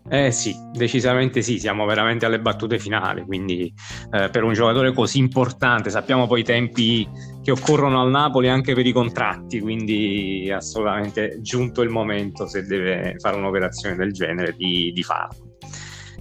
Eh 0.10 0.32
sì, 0.32 0.54
decisamente 0.74 1.42
sì, 1.42 1.58
siamo 1.58 1.86
veramente 1.86 2.26
alle 2.26 2.40
battute 2.40 2.78
finali, 2.78 3.24
quindi 3.24 3.74
eh, 4.12 4.30
per 4.30 4.44
un 4.44 4.54
giocatore 4.54 4.94
così 4.94 5.18
importante 5.18 5.90
sappiamo 5.90 6.28
poi 6.28 6.42
i 6.42 6.44
tempi 6.44 7.10
che 7.42 7.52
occorrono 7.52 8.02
al 8.02 8.10
Napoli 8.10 8.50
anche 8.50 8.74
per 8.76 8.86
i 8.86 8.92
contratti, 8.92 9.62
quindi 9.62 10.52
assolutamente 10.54 11.40
giunto 11.42 11.82
il 11.82 11.90
momento 11.90 12.46
se 12.46 12.64
deve 12.64 13.16
fare 13.18 13.38
un'operazione 13.38 13.96
del 13.96 14.12
genere 14.12 14.54
di, 14.56 14.92
di 14.94 15.04
farlo. 15.04 15.53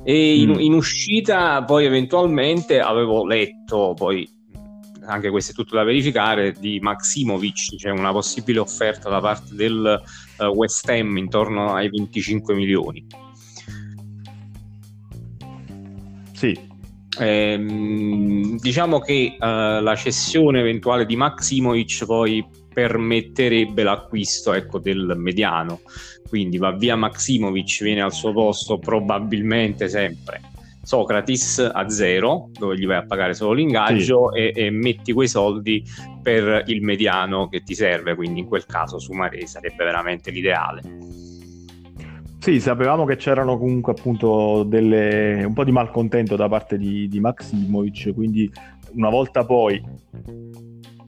E 0.04 0.40
in, 0.40 0.50
mm. 0.50 0.58
in, 0.58 0.72
uscita 0.72 1.62
poi 1.64 1.84
eventualmente 1.84 2.80
avevo 2.80 3.24
letto, 3.24 3.94
poi 3.96 4.28
anche 5.04 5.30
questo 5.30 5.52
è 5.52 5.54
tutto 5.54 5.76
da 5.76 5.84
verificare, 5.84 6.52
di 6.52 6.78
Maximovic, 6.80 7.70
c'è 7.70 7.76
cioè 7.76 7.92
una 7.92 8.12
possibile 8.12 8.58
offerta 8.58 9.08
da 9.08 9.20
parte 9.20 9.54
del 9.54 10.02
uh, 10.38 10.44
West 10.44 10.88
Ham 10.88 11.16
intorno 11.16 11.74
ai 11.74 11.88
25 11.88 12.54
milioni. 12.54 13.06
Sì. 16.32 16.70
Ehm, 17.18 18.58
diciamo 18.58 18.98
che 19.00 19.36
uh, 19.38 19.44
la 19.44 19.94
cessione 19.96 20.60
eventuale 20.60 21.04
di 21.04 21.14
Maximovic 21.14 22.06
poi 22.06 22.44
permetterebbe 22.72 23.82
l'acquisto 23.82 24.52
ecco, 24.54 24.78
del 24.78 25.14
mediano 25.16 25.80
quindi 26.32 26.56
va 26.56 26.70
via 26.70 26.96
Maximovic, 26.96 27.82
viene 27.82 28.00
al 28.00 28.10
suo 28.10 28.32
posto 28.32 28.78
probabilmente 28.78 29.86
sempre 29.86 30.40
Socrates 30.82 31.58
a 31.58 31.90
zero, 31.90 32.48
dove 32.58 32.78
gli 32.78 32.86
vai 32.86 32.96
a 32.96 33.04
pagare 33.04 33.34
solo 33.34 33.52
l'ingaggio 33.52 34.32
sì. 34.32 34.38
e, 34.38 34.52
e, 34.54 34.70
metti 34.70 35.12
quei 35.12 35.28
soldi 35.28 35.84
per 36.22 36.62
il 36.68 36.80
mediano 36.80 37.48
che 37.48 37.60
ti 37.60 37.74
serve, 37.74 38.14
quindi 38.14 38.40
in 38.40 38.46
quel 38.46 38.64
caso 38.64 38.98
Sumare 38.98 39.46
sarebbe 39.46 39.84
veramente 39.84 40.30
l'ideale. 40.30 40.80
Sì, 42.38 42.60
sapevamo 42.60 43.04
che 43.04 43.16
c'erano 43.16 43.58
comunque 43.58 43.92
appunto 43.92 44.62
delle, 44.62 45.44
un 45.44 45.52
po' 45.52 45.64
di 45.64 45.70
malcontento 45.70 46.34
da 46.34 46.48
parte 46.48 46.78
di, 46.78 47.08
di 47.08 47.20
Maximovic, 47.20 48.14
quindi 48.14 48.50
una 48.94 49.10
volta 49.10 49.44
poi 49.44 49.74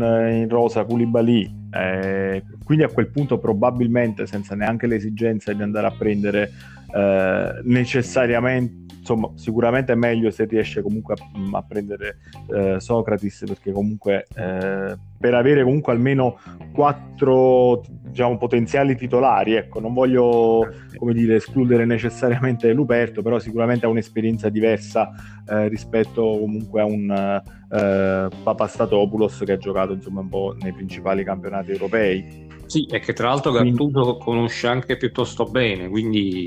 eh, 0.02 0.37
in 0.37 0.49
rosa 0.50 0.85
Koulibaly 0.85 1.63
eh, 1.75 2.43
quindi 2.64 2.85
a 2.85 2.88
quel 2.88 3.09
punto 3.09 3.38
probabilmente 3.38 4.26
senza 4.26 4.54
neanche 4.54 4.87
l'esigenza 4.87 5.52
di 5.52 5.62
andare 5.62 5.87
a 5.87 5.93
prendere 5.93 6.52
eh, 6.95 7.61
necessariamente, 7.64 8.95
insomma 8.99 9.31
sicuramente 9.35 9.93
è 9.93 9.97
meglio 9.97 10.31
se 10.31 10.45
riesce 10.45 10.83
comunque 10.83 11.14
a, 11.14 11.59
a 11.59 11.62
prendere 11.62 12.19
eh, 12.54 12.76
Socrates 12.78 13.43
perché 13.47 13.73
comunque 13.73 14.26
eh, 14.37 14.97
per 15.19 15.35
avere 15.35 15.64
comunque 15.64 15.93
almeno 15.93 16.38
quattro 16.73 17.83
diciamo, 18.14 18.38
potenziali 18.38 18.94
titolari, 18.94 19.54
ecco 19.54 19.80
non 19.80 19.92
voglio 19.92 20.73
come 20.97 21.12
dire 21.12 21.35
escludere 21.35 21.85
necessariamente 21.85 22.73
Luperto, 22.73 23.23
però 23.23 23.40
sicuramente 23.40 23.87
ha 23.87 23.88
un'esperienza 23.88 24.49
diversa 24.49 25.11
eh, 25.49 25.66
rispetto 25.66 26.23
comunque 26.23 26.80
a 26.80 26.85
un 26.85 27.11
eh, 27.11 28.28
Papastatopoulos 28.42 29.42
che 29.44 29.52
ha 29.52 29.56
giocato 29.56 29.92
insomma 29.94 30.21
un 30.21 30.28
po' 30.28 30.56
nei 30.61 30.73
principali 30.73 31.25
campionati 31.25 31.73
europei. 31.73 32.47
Sì, 32.66 32.87
e 32.87 33.00
che 33.00 33.12
tra 33.12 33.28
l'altro 33.28 33.50
Gattuso 33.50 34.16
conosce 34.16 34.68
anche 34.68 34.97
piuttosto 34.97 35.44
bene, 35.44 35.88
quindi 35.88 36.47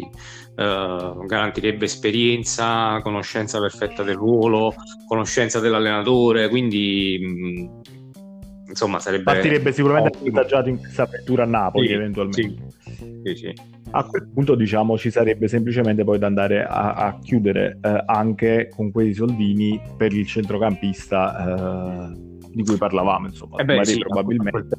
eh, 0.56 1.14
garantirebbe 1.26 1.84
esperienza, 1.84 3.02
conoscenza 3.04 3.60
perfetta 3.60 4.04
del 4.04 4.16
ruolo, 4.16 4.74
conoscenza 5.06 5.60
dell'allenatore, 5.60 6.48
quindi 6.48 7.20
mh, 7.22 7.97
insomma 8.68 9.00
sarebbe 9.00 9.24
partirebbe 9.24 9.72
sicuramente 9.72 10.18
avvantaggiato 10.18 10.70
in 10.70 10.78
questa 10.80 11.04
apertura 11.04 11.44
a 11.44 11.46
Napoli 11.46 11.88
sì, 11.88 11.94
eventualmente. 11.94 12.64
sì, 13.24 13.36
sì, 13.36 13.54
a 13.92 14.04
quel 14.04 14.30
punto 14.34 14.56
diciamo 14.56 14.98
ci 14.98 15.10
sarebbe 15.10 15.48
semplicemente 15.48 16.04
poi 16.04 16.20
da 16.20 16.28
andare 16.28 16.66
a, 16.66 16.94
a 16.94 17.20
chiudere 17.20 17.78
eh, 17.82 18.04
anche 18.06 18.70
con 18.74 18.92
quei 18.92 19.14
soldini 19.14 19.80
per 19.96 20.14
il 20.14 20.26
centrocampista 20.26 22.12
eh, 22.12 22.26
di 22.52 22.64
cui 22.64 22.78
parlavamo 22.78 23.28
insomma 23.28 23.58
eh 23.58 23.66
beh, 23.66 23.86
sì, 23.86 24.00
probabilmente. 24.00 24.76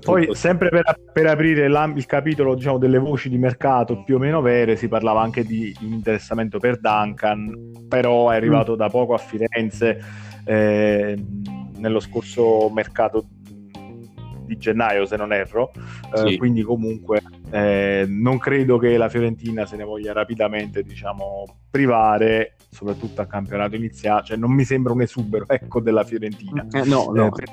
Poi, 0.00 0.34
sempre 0.34 0.70
per, 0.70 0.98
per 1.12 1.26
aprire 1.26 1.66
il 1.66 2.06
capitolo 2.06 2.54
diciamo, 2.54 2.78
delle 2.78 2.96
voci 2.96 3.28
di 3.28 3.36
mercato 3.36 4.04
più 4.04 4.16
o 4.16 4.18
meno 4.18 4.40
vere, 4.40 4.74
si 4.74 4.88
parlava 4.88 5.20
anche 5.20 5.44
di, 5.44 5.74
interessamento 5.80 6.58
per 6.58 6.80
Duncan, 6.80 7.84
però 7.86 8.30
è 8.30 8.36
arrivato 8.36 8.72
mm. 8.72 8.76
da 8.76 8.88
poco 8.88 9.12
a 9.12 9.18
Firenze 9.18 10.00
eh, 10.46 11.22
nello 11.86 12.00
scorso 12.00 12.68
mercato 12.70 13.24
di 14.46 14.56
gennaio 14.56 15.06
se 15.06 15.16
non 15.16 15.32
erro. 15.32 15.72
Eh, 16.14 16.30
sì. 16.30 16.36
quindi 16.36 16.62
comunque 16.62 17.22
eh, 17.50 18.06
non 18.08 18.38
credo 18.38 18.78
che 18.78 18.96
la 18.96 19.08
Fiorentina 19.08 19.66
se 19.66 19.76
ne 19.76 19.84
voglia 19.84 20.12
rapidamente 20.12 20.82
diciamo 20.82 21.44
privare 21.70 22.54
soprattutto 22.70 23.20
a 23.20 23.26
campionato 23.26 23.74
iniziale 23.74 24.24
cioè 24.24 24.36
non 24.36 24.52
mi 24.52 24.64
sembra 24.64 24.92
un 24.92 25.02
esubero 25.02 25.46
ecco 25.48 25.80
della 25.80 26.04
Fiorentina. 26.04 26.66
Eh, 26.70 26.84
no, 26.84 27.10
no, 27.12 27.30
per 27.30 27.48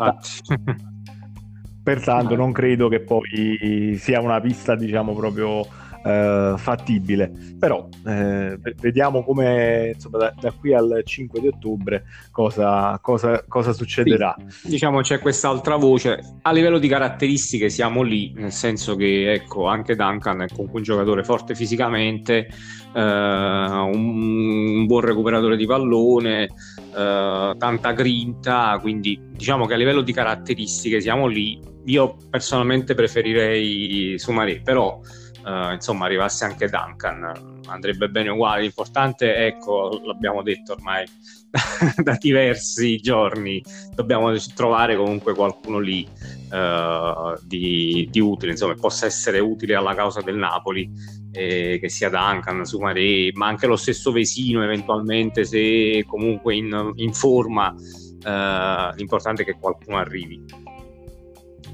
pertanto 1.84 2.36
non 2.36 2.52
credo 2.52 2.88
che 2.88 3.02
poi 3.02 3.98
sia 3.98 4.22
una 4.22 4.40
pista 4.40 4.76
diciamo 4.76 5.14
proprio 5.14 5.66
eh, 6.04 6.54
fattibile. 6.58 7.32
Però 7.58 7.88
eh, 8.06 8.58
vediamo 8.80 9.24
come 9.24 9.92
insomma, 9.94 10.18
da, 10.18 10.34
da, 10.40 10.52
qui 10.52 10.74
al 10.74 11.02
5 11.04 11.40
di 11.40 11.48
ottobre 11.48 12.06
cosa, 12.32 12.98
cosa, 13.02 13.44
cosa 13.48 13.74
succederà. 13.74 14.36
Sì, 14.48 14.70
diciamo 14.70 15.02
c'è 15.02 15.20
quest'altra 15.20 15.76
voce. 15.78 16.20
A 16.42 16.52
livello 16.52 16.80
di 16.80 16.88
caratteristiche 16.88 17.70
siamo 17.70 18.02
lì, 18.02 18.34
nel 18.36 18.52
senso 18.52 18.96
che 18.96 19.32
ecco, 19.32 19.68
anche 19.68 19.96
Duncan 19.96 20.42
è 20.42 20.48
comunque 20.48 20.80
un 20.80 20.84
giocatore 20.84 21.24
forte 21.24 21.56
fisicamente, 21.56 22.48
eh, 22.94 23.02
un, 23.02 24.78
un, 24.78 24.86
buon 24.86 25.02
recuperatore 25.02 25.56
di 25.56 25.66
pallone, 25.66 26.44
eh, 26.44 27.56
tanta 27.58 27.92
grinta, 27.94 28.78
quindi 28.82 29.20
diciamo 29.32 29.66
che 29.66 29.74
a 29.74 29.78
livello 29.78 30.02
di 30.02 30.14
caratteristiche 30.14 31.00
siamo 31.00 31.28
lì. 31.28 31.72
Io 31.86 32.16
personalmente 32.30 32.94
preferirei 32.94 34.18
Sumari, 34.18 34.62
però 34.64 35.02
uh, 35.44 35.74
insomma 35.74 36.06
arrivasse 36.06 36.46
anche 36.46 36.68
Duncan 36.68 37.62
andrebbe 37.68 38.10
bene 38.10 38.30
uguale. 38.30 38.62
L'importante 38.62 39.36
ecco 39.36 40.02
l'abbiamo 40.04 40.42
detto 40.42 40.74
ormai 40.74 41.06
da 42.02 42.18
diversi 42.20 42.98
giorni 42.98 43.64
dobbiamo 43.94 44.34
trovare 44.56 44.96
comunque 44.96 45.36
qualcuno 45.36 45.80
lì 45.80 46.08
uh, 46.52 47.38
di, 47.44 48.08
di, 48.10 48.20
utile 48.20 48.52
insomma 48.52 48.74
possa 48.74 49.06
essere 49.06 49.40
utile 49.40 49.76
alla 49.76 49.94
causa 49.94 50.22
del 50.22 50.36
Napoli 50.36 50.90
eh, 51.32 51.78
che 51.80 51.90
sia 51.90 52.10
Duncan, 52.10 52.66
Sumaré 52.66 53.32
ma 53.34 53.48
anche 53.48 53.68
lo 53.68 53.76
stesso 53.76 54.12
Vesino 54.12 54.64
eventualmente 54.64 55.46
se 55.46 56.04
comunque 56.08 56.56
in, 56.56 56.92
in 56.96 57.14
forma 57.14 57.70
uh, 57.70 58.96
l'importante 58.96 59.44
è 59.44 59.46
che 59.46 59.58
qualcuno 59.60 59.98
arrivi 59.98 60.72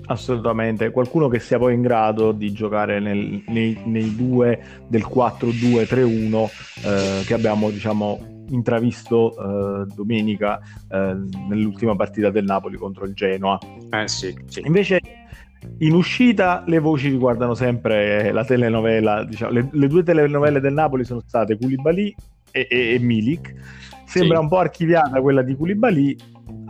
Assolutamente, 0.10 0.90
qualcuno 0.90 1.28
che 1.28 1.40
sia 1.40 1.60
poi 1.60 1.76
in 1.76 1.84
grado 1.84 2.32
di 2.32 2.52
giocare 2.52 3.00
nel, 3.00 3.44
nei, 3.46 3.80
nei, 3.86 4.16
due 4.16 4.60
del 4.88 5.06
4-2-3-1 5.08 6.50
eh, 6.84 7.26
che 7.26 7.34
abbiamo 7.36 7.70
diciamo 7.70 8.46
intravisto 8.50 9.36
eh, 9.38 9.86
domenica 9.94 10.60
eh, 10.90 11.16
nell'ultima 11.48 11.96
partita 11.96 12.32
del 12.32 12.44
Napoli 12.44 12.78
contro 12.78 13.06
il 13.06 13.14
Genoa. 13.14 13.60
Eh 13.92 14.08
sì, 14.08 14.36
sì. 14.48 14.64
Invece 14.66 15.00
in 15.78 15.94
uscita 15.94 16.64
le 16.66 16.80
voci 16.80 17.10
riguardano 17.10 17.54
sempre 17.54 18.32
la 18.32 18.44
telenovela, 18.44 19.24
diciamo, 19.26 19.52
le, 19.52 19.70
le 19.72 19.88
due 19.88 20.02
telenovele 20.02 20.60
del 20.60 20.74
Napoli 20.74 21.04
sono 21.04 21.22
state 21.24 21.56
Koulibaly 21.56 22.16
e, 22.50 22.68
e, 22.68 22.94
e 22.96 23.00
Milik. 23.00 23.54
Sembra 24.06 24.38
sì. 24.38 24.42
un 24.42 24.50
po' 24.50 24.58
archiviata 24.58 25.22
quella 25.22 25.44
di 25.44 25.56
Koulibaly, 25.56 26.18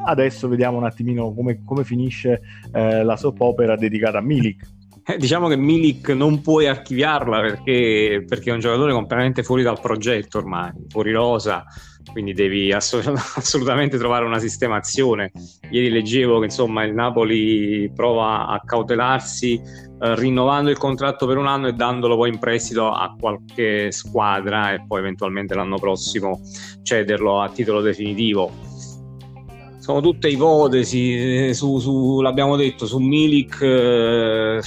Adesso 0.05 0.48
vediamo 0.48 0.77
un 0.77 0.86
attimino 0.86 1.33
come, 1.33 1.62
come 1.63 1.83
finisce 1.83 2.41
eh, 2.71 3.03
la 3.03 3.15
soap 3.15 3.39
opera 3.41 3.75
dedicata 3.75 4.19
a 4.19 4.21
Milik. 4.21 4.77
Eh, 5.05 5.17
diciamo 5.17 5.48
che 5.48 5.55
Milik 5.55 6.09
non 6.09 6.39
puoi 6.41 6.67
archiviarla 6.67 7.41
perché, 7.41 8.24
perché, 8.27 8.51
è 8.51 8.53
un 8.53 8.59
giocatore 8.59 8.93
completamente 8.93 9.41
fuori 9.41 9.63
dal 9.63 9.79
progetto 9.79 10.38
ormai, 10.38 10.71
fuori 10.88 11.12
rosa, 11.12 11.65
quindi 12.12 12.33
devi 12.33 12.71
assolut- 12.71 13.17
assolutamente 13.38 13.98
trovare 13.98 14.25
una 14.25 14.38
sistemazione. 14.38 15.31
Ieri 15.72 15.89
leggevo 15.89 16.37
che 16.37 16.46
insomma 16.46 16.83
il 16.83 16.94
Napoli 16.94 17.92
prova 17.92 18.48
a 18.48 18.61
cautelarsi 18.63 19.55
eh, 19.55 20.15
rinnovando 20.15 20.70
il 20.70 20.77
contratto 20.77 21.25
per 21.25 21.37
un 21.37 21.48
anno 21.48 21.68
e 21.68 21.74
dandolo 21.74 22.15
poi 22.15 22.29
in 22.29 22.37
prestito 22.37 22.92
a 22.92 23.15
qualche 23.20 23.92
squadra 23.92 24.74
e 24.74 24.83
poi 24.85 25.00
eventualmente 25.00 25.55
l'anno 25.55 25.77
prossimo 25.77 26.39
cederlo 26.83 27.42
a 27.42 27.50
titolo 27.50 27.81
definitivo 27.81 28.69
sono 29.90 30.02
tutte 30.02 30.30
ipotesi 30.30 31.48
eh, 31.48 31.54
su, 31.56 31.80
su, 31.80 32.22
l'abbiamo 32.22 32.56
detto 32.56 32.86
su 32.86 33.00
Milik 33.00 33.60
eh, 33.60 34.62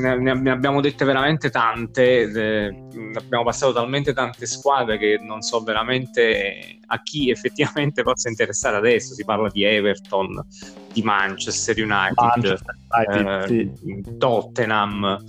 ne, 0.00 0.34
ne, 0.34 0.50
abbiamo 0.50 0.80
dette 0.80 1.04
veramente 1.04 1.48
tante 1.48 2.22
eh, 2.22 2.86
abbiamo 3.14 3.44
passato 3.44 3.72
talmente 3.72 4.12
tante 4.12 4.46
squadre 4.46 4.98
che 4.98 5.20
non 5.22 5.42
so 5.42 5.62
veramente 5.62 6.80
a 6.86 7.00
chi 7.02 7.30
effettivamente 7.30 8.02
possa 8.02 8.28
interessare 8.28 8.76
adesso 8.76 9.14
si 9.14 9.24
parla 9.24 9.48
di 9.48 9.62
Everton 9.62 10.44
di 10.92 11.02
Manchester 11.02 11.76
United, 11.78 12.14
Manchester 12.16 12.76
United 12.90 13.50
eh, 13.52 13.70
sì. 13.76 14.16
Tottenham 14.18 15.24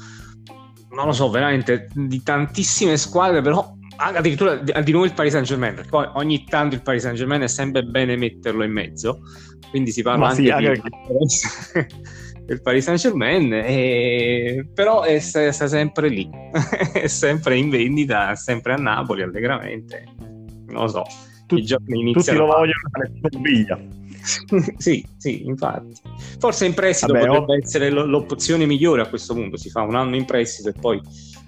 non 0.90 1.06
lo 1.06 1.12
so 1.12 1.30
veramente 1.30 1.88
di 1.94 2.24
tantissime 2.24 2.98
squadre 2.98 3.44
però 3.44 3.76
addirittura 3.98 4.56
di 4.56 4.92
nuovo 4.92 5.06
il 5.06 5.14
Paris 5.14 5.32
Saint 5.32 5.46
Germain 5.46 5.74
perché 5.74 5.90
poi 5.90 6.08
ogni 6.14 6.44
tanto 6.46 6.76
il 6.76 6.82
Paris 6.82 7.04
Saint 7.04 7.18
Germain 7.18 7.42
è 7.42 7.48
sempre 7.48 7.84
bene 7.84 8.16
metterlo 8.16 8.64
in 8.64 8.72
mezzo 8.72 9.22
quindi 9.70 9.92
si 9.92 10.02
parla 10.02 10.20
Ma 10.20 10.30
anche 10.30 10.44
sì, 11.28 11.84
di 11.84 12.44
del 12.46 12.62
Paris 12.62 12.84
Saint 12.84 13.00
Germain 13.00 13.54
e... 13.54 14.68
però 14.74 15.02
è, 15.02 15.20
sta, 15.20 15.52
sempre 15.52 16.10
lì 16.10 16.30
è 16.94 17.08
sempre 17.08 17.58
in 17.58 17.70
vendita 17.70 18.32
è 18.32 18.36
sempre 18.36 18.74
a 18.74 18.78
Napoli 18.78 19.22
allegramente 19.22 20.04
non 20.68 20.84
lo 20.84 20.88
so 20.88 21.04
tu, 21.48 21.58
i 21.58 21.64
giorni 21.64 22.00
iniziano 22.02 22.38
tutti 22.38 22.38
lo 22.38 22.46
vogliono 22.46 23.42
via 23.42 24.04
sì, 24.78 25.06
sì, 25.18 25.46
infatti. 25.46 25.94
Forse 26.40 26.66
in 26.66 26.74
prestito 26.74 27.14
Vabbè, 27.14 27.28
potrebbe 27.28 27.54
oh. 27.54 27.58
essere 27.58 27.90
l'opzione 27.90 28.66
migliore 28.66 29.02
a 29.02 29.08
questo 29.08 29.34
punto. 29.34 29.58
Si 29.58 29.70
fa 29.70 29.82
un 29.82 29.96
anno 29.96 30.16
in 30.16 30.26
prestito 30.26 30.70
e 30.70 30.74
poi 30.74 31.02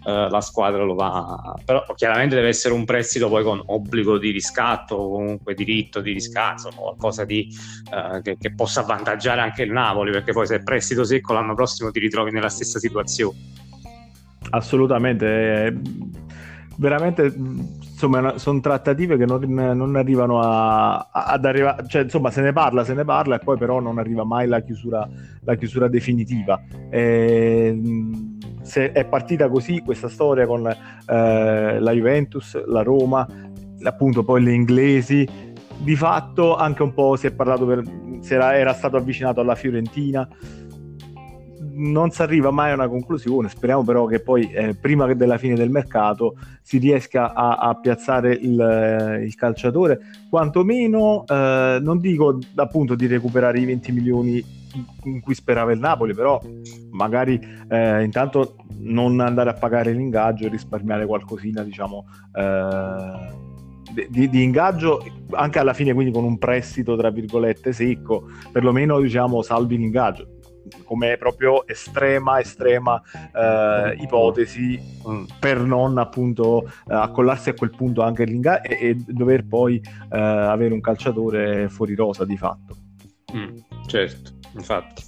uh, 0.07 0.29
la 0.29 0.41
squadra 0.41 0.83
lo 0.83 0.95
va. 0.95 1.55
Però 1.65 1.83
chiaramente 1.95 2.35
deve 2.35 2.47
essere 2.47 2.73
un 2.73 2.85
prestito 2.85 3.27
poi 3.27 3.43
con 3.43 3.61
obbligo 3.65 4.17
di 4.17 4.31
riscatto 4.31 4.95
o 4.95 5.11
comunque 5.11 5.53
diritto 5.53 5.99
di 5.99 6.13
riscatto, 6.13 6.71
qualcosa 6.73 7.25
di, 7.25 7.47
uh, 7.91 8.21
che, 8.21 8.37
che, 8.39 8.53
possa 8.55 8.81
avvantaggiare 8.81 9.41
anche 9.41 9.63
il 9.63 9.71
Napoli, 9.71 10.11
perché 10.11 10.31
poi 10.31 10.47
se 10.47 10.55
è 10.55 10.63
prestito 10.63 11.03
secco 11.03 11.33
l'anno 11.33 11.53
prossimo 11.53 11.91
ti 11.91 11.99
ritrovi 11.99 12.31
nella 12.31 12.49
stessa 12.49 12.79
situazione. 12.79 13.37
Assolutamente. 14.51 15.75
Veramente 16.79 17.33
insomma, 17.33 18.37
sono 18.37 18.59
trattative 18.59 19.17
che 19.17 19.25
non, 19.25 19.41
non 19.41 19.95
arrivano 19.95 20.39
a, 20.39 21.09
ad 21.11 21.43
arrivare, 21.43 21.87
cioè 21.87 22.03
insomma 22.03 22.29
se 22.29 22.41
ne 22.41 22.53
parla, 22.53 22.83
se 22.83 22.93
ne 22.93 23.03
parla 23.03 23.37
e 23.37 23.39
poi 23.39 23.57
però 23.57 23.79
non 23.79 23.97
arriva 23.97 24.23
mai 24.23 24.47
la 24.47 24.61
chiusura, 24.61 25.09
la 25.41 25.55
chiusura 25.55 25.87
definitiva. 25.87 26.61
E, 26.91 27.75
se 28.67 28.91
è 28.91 29.05
partita 29.05 29.49
così 29.49 29.81
questa 29.81 30.09
storia 30.09 30.45
con 30.45 30.67
eh, 30.67 31.79
la 31.79 31.91
Juventus, 31.91 32.63
la 32.65 32.83
Roma, 32.83 33.25
appunto 33.83 34.23
poi 34.23 34.43
le 34.43 34.53
inglesi, 34.53 35.27
di 35.77 35.95
fatto 35.95 36.55
anche 36.55 36.83
un 36.83 36.93
po' 36.93 37.15
si 37.15 37.27
è 37.27 37.31
parlato 37.31 37.65
per, 37.65 37.81
si 38.19 38.33
era, 38.33 38.57
era 38.57 38.73
stato 38.73 38.97
avvicinato 38.97 39.39
alla 39.39 39.55
Fiorentina 39.55 40.27
non 41.77 42.09
si 42.09 42.21
arriva 42.23 42.51
mai 42.51 42.71
a 42.71 42.73
una 42.73 42.87
conclusione. 42.87 43.49
Speriamo 43.49 43.83
però 43.83 44.05
che 44.05 44.19
poi, 44.19 44.51
eh, 44.51 44.73
prima 44.73 45.11
della 45.13 45.37
fine 45.37 45.55
del 45.55 45.69
mercato, 45.69 46.35
si 46.61 46.79
riesca 46.79 47.33
a, 47.33 47.57
a 47.57 47.75
piazzare 47.75 48.33
il, 48.33 49.21
il, 49.23 49.35
calciatore. 49.35 49.99
Quantomeno, 50.29 51.23
eh, 51.27 51.77
non 51.79 51.99
dico 51.99 52.39
appunto 52.55 52.95
di 52.95 53.05
recuperare 53.05 53.59
i 53.59 53.65
20 53.65 53.91
milioni 53.91 54.43
in 55.03 55.21
cui 55.21 55.33
sperava 55.33 55.71
il 55.71 55.79
Napoli, 55.79 56.13
però 56.13 56.39
magari 56.91 57.39
eh, 57.69 58.03
intanto 58.03 58.57
non 58.79 59.19
andare 59.19 59.49
a 59.49 59.53
pagare 59.53 59.91
l'ingaggio 59.91 60.45
e 60.45 60.49
risparmiare 60.49 61.05
qualcosina, 61.05 61.63
diciamo. 61.63 62.05
Eh, 62.33 63.45
di, 64.09 64.29
di, 64.29 64.43
ingaggio 64.43 65.01
anche 65.31 65.59
alla 65.59 65.73
fine 65.73 65.93
quindi 65.93 66.11
con 66.11 66.25
un 66.25 66.37
prestito 66.37 66.97
tra 66.97 67.09
virgolette 67.09 67.71
secco 67.71 68.27
perlomeno 68.51 68.99
diciamo 68.99 69.41
salvi 69.41 69.77
l'ingaggio 69.77 70.37
come 70.83 71.17
proprio 71.17 71.65
estrema, 71.67 72.39
estrema 72.39 73.01
eh, 73.33 73.95
ipotesi 73.99 74.79
mm. 75.07 75.23
per 75.39 75.59
non 75.59 75.97
appunto 75.97 76.65
eh, 76.65 76.93
accollarsi 76.93 77.49
a 77.49 77.53
quel 77.53 77.71
punto 77.71 78.01
anche 78.01 78.25
l'Inga 78.25 78.61
e, 78.61 78.89
e 78.89 78.95
dover 78.95 79.45
poi 79.45 79.81
eh, 80.11 80.19
avere 80.19 80.73
un 80.73 80.81
calciatore 80.81 81.69
fuori 81.69 81.95
rosa 81.95 82.25
di 82.25 82.37
fatto. 82.37 82.75
Mm, 83.35 83.57
certo, 83.87 84.36
infatti. 84.57 85.03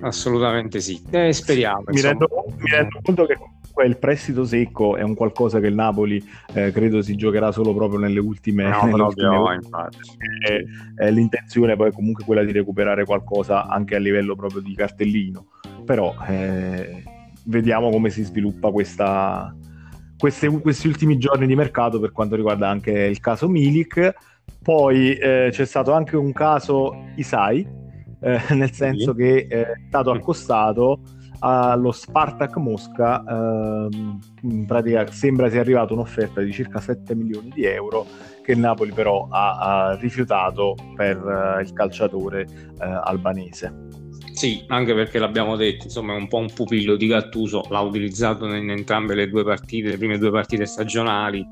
Assolutamente 0.00 0.80
sì. 0.80 1.02
Eh, 1.10 1.32
speriamo. 1.32 1.84
Mi 1.86 2.00
rendo, 2.00 2.28
mi 2.58 2.70
rendo, 2.70 2.98
conto 3.02 3.26
che 3.26 3.36
il 3.84 3.96
prestito 3.98 4.44
secco 4.44 4.96
è 4.96 5.02
un 5.02 5.14
qualcosa 5.14 5.58
che 5.60 5.66
il 5.66 5.74
Napoli 5.74 6.22
eh, 6.52 6.70
credo 6.70 7.02
si 7.02 7.16
giocherà 7.16 7.50
solo 7.50 7.74
proprio 7.74 7.98
nelle 7.98 8.20
ultime, 8.20 8.68
no, 8.68 8.84
nelle 8.86 9.02
ultime 9.02 9.28
no, 9.28 9.50
e, 9.50 10.64
eh, 10.96 11.10
l'intenzione 11.10 11.74
poi 11.74 11.88
è 11.88 11.92
comunque 11.92 12.24
quella 12.24 12.44
di 12.44 12.52
recuperare 12.52 13.04
qualcosa 13.04 13.66
anche 13.66 13.96
a 13.96 13.98
livello 13.98 14.36
proprio 14.36 14.60
di 14.60 14.76
cartellino 14.76 15.46
però 15.84 16.14
eh, 16.28 17.02
vediamo 17.44 17.90
come 17.90 18.10
si 18.10 18.22
sviluppa 18.22 18.70
questa, 18.70 19.54
queste, 20.18 20.48
questi 20.60 20.88
ultimi 20.88 21.18
giorni 21.18 21.46
di 21.46 21.54
mercato 21.54 22.00
per 22.00 22.12
quanto 22.12 22.36
riguarda 22.36 22.68
anche 22.68 22.90
il 22.90 23.20
caso 23.20 23.48
Milik. 23.48 24.14
Poi 24.62 25.14
eh, 25.14 25.48
c'è 25.50 25.64
stato 25.64 25.92
anche 25.92 26.16
un 26.16 26.32
caso 26.32 27.04
Isai, 27.16 27.66
eh, 28.24 28.54
nel 28.54 28.72
senso 28.72 29.12
sì. 29.12 29.18
che 29.18 29.46
è 29.46 29.72
stato 29.86 30.10
accostato 30.10 31.00
allo 31.40 31.92
Spartak 31.92 32.56
Mosca, 32.56 33.24
ehm, 33.26 34.20
pratica 34.66 35.06
sembra 35.10 35.48
sia 35.48 35.60
arrivata 35.60 35.92
un'offerta 35.92 36.40
di 36.40 36.52
circa 36.52 36.80
7 36.80 37.14
milioni 37.14 37.50
di 37.54 37.64
euro 37.64 38.06
che 38.42 38.52
il 38.52 38.58
Napoli 38.58 38.92
però 38.92 39.26
ha, 39.30 39.56
ha 39.58 39.96
rifiutato 39.96 40.76
per 40.94 41.16
uh, 41.16 41.60
il 41.60 41.72
calciatore 41.72 42.46
uh, 42.78 42.82
albanese. 43.04 43.94
Sì, 44.34 44.64
anche 44.66 44.94
perché 44.94 45.18
l'abbiamo 45.18 45.56
detto, 45.56 45.84
insomma 45.84 46.14
è 46.14 46.16
un 46.16 46.26
po' 46.28 46.38
un 46.38 46.52
pupillo 46.52 46.96
di 46.96 47.06
Gattuso, 47.06 47.64
l'ha 47.70 47.80
utilizzato 47.80 48.46
in 48.52 48.68
entrambe 48.68 49.14
le 49.14 49.28
due 49.28 49.44
partite, 49.44 49.90
le 49.90 49.96
prime 49.96 50.18
due 50.18 50.32
partite 50.32 50.66
stagionali, 50.66 51.46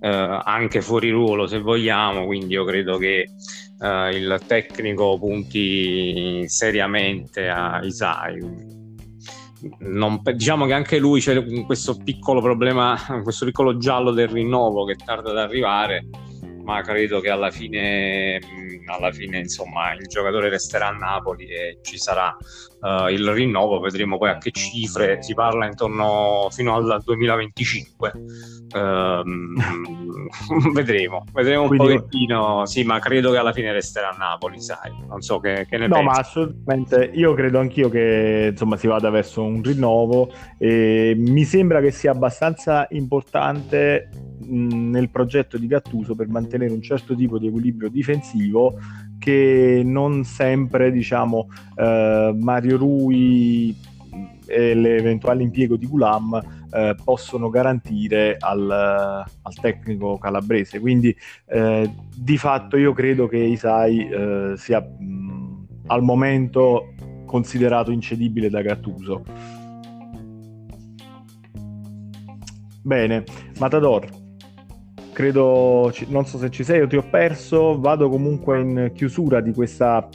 eh, 0.00 0.40
anche 0.42 0.82
fuori 0.82 1.10
ruolo 1.10 1.46
se 1.46 1.60
vogliamo, 1.60 2.26
quindi 2.26 2.54
io 2.54 2.64
credo 2.64 2.98
che 2.98 3.28
eh, 3.80 4.10
il 4.10 4.40
tecnico 4.44 5.16
punti 5.18 6.48
seriamente 6.48 7.48
a 7.48 7.80
Isai. 7.82 8.75
Non, 9.78 10.20
diciamo 10.34 10.66
che 10.66 10.74
anche 10.74 10.98
lui 10.98 11.20
c'è 11.20 11.64
questo 11.64 11.96
piccolo 11.96 12.42
problema, 12.42 12.96
questo 13.22 13.46
piccolo 13.46 13.78
giallo 13.78 14.10
del 14.10 14.28
rinnovo 14.28 14.84
che 14.84 14.96
tarda 14.96 15.30
ad 15.30 15.38
arrivare 15.38 16.06
ma 16.66 16.82
credo 16.82 17.20
che 17.20 17.30
alla 17.30 17.52
fine, 17.52 18.40
alla 18.86 19.12
fine 19.12 19.38
insomma, 19.38 19.92
il 19.92 20.08
giocatore 20.08 20.48
resterà 20.48 20.88
a 20.88 20.90
Napoli 20.90 21.46
e 21.46 21.78
ci 21.80 21.96
sarà 21.96 22.36
uh, 22.80 23.06
il 23.06 23.24
rinnovo, 23.30 23.78
vedremo 23.78 24.18
poi 24.18 24.30
a 24.30 24.38
che 24.38 24.50
cifre. 24.50 25.22
Si 25.22 25.32
parla 25.32 25.66
intorno 25.66 26.48
fino 26.50 26.74
al 26.74 27.00
2025. 27.04 28.12
Uh, 28.74 28.78
ehm, 28.78 29.54
vedremo, 30.74 31.24
vedremo 31.32 31.62
un 31.62 31.68
Quindi... 31.68 31.94
pochettino, 31.94 32.66
sì, 32.66 32.82
ma 32.82 32.98
credo 32.98 33.30
che 33.30 33.38
alla 33.38 33.52
fine 33.52 33.70
resterà 33.70 34.08
a 34.08 34.16
Napoli, 34.16 34.60
sai, 34.60 34.90
non 35.06 35.20
so 35.20 35.38
che, 35.38 35.68
che 35.70 35.78
ne 35.78 35.86
no, 35.86 35.94
pensi. 35.94 36.04
No, 36.04 36.10
ma 36.10 36.18
assolutamente, 36.18 37.10
io 37.14 37.32
credo 37.34 37.60
anch'io 37.60 37.88
che 37.88 38.48
insomma 38.50 38.76
si 38.76 38.88
vada 38.88 39.08
verso 39.10 39.40
un 39.44 39.62
rinnovo. 39.62 40.32
E 40.58 41.14
mi 41.16 41.44
sembra 41.44 41.80
che 41.80 41.92
sia 41.92 42.10
abbastanza 42.10 42.88
importante 42.90 44.08
nel 44.44 45.10
progetto 45.10 45.58
di 45.58 45.66
Gattuso 45.66 46.14
per 46.14 46.28
mantenere 46.28 46.72
un 46.72 46.82
certo 46.82 47.14
tipo 47.14 47.38
di 47.38 47.46
equilibrio 47.46 47.88
difensivo 47.88 48.78
che 49.18 49.82
non 49.84 50.24
sempre 50.24 50.92
diciamo 50.92 51.48
eh, 51.76 52.34
Mario 52.38 52.76
Rui 52.76 53.74
e 54.46 54.74
l'eventuale 54.74 55.42
impiego 55.42 55.76
di 55.76 55.86
Gulam 55.86 56.40
eh, 56.70 56.94
possono 57.02 57.50
garantire 57.50 58.36
al, 58.38 58.70
al, 58.70 59.54
tecnico 59.60 60.18
calabrese. 60.18 60.78
Quindi 60.78 61.14
eh, 61.46 61.92
di 62.14 62.38
fatto 62.38 62.76
io 62.76 62.92
credo 62.92 63.26
che 63.26 63.38
Isai 63.38 64.08
eh, 64.08 64.52
sia 64.56 64.80
mh, 64.80 65.66
al 65.86 66.02
momento 66.02 66.94
considerato 67.26 67.90
incedibile 67.90 68.48
da 68.48 68.62
Gattuso. 68.62 69.22
Bene 72.82 73.24
Matador 73.58 74.25
credo, 75.16 75.90
non 76.08 76.26
so 76.26 76.36
se 76.36 76.50
ci 76.50 76.62
sei 76.62 76.82
o 76.82 76.86
ti 76.86 76.96
ho 76.96 77.02
perso, 77.02 77.80
vado 77.80 78.10
comunque 78.10 78.60
in 78.60 78.90
chiusura 78.94 79.40
di 79.40 79.54
questa 79.54 80.06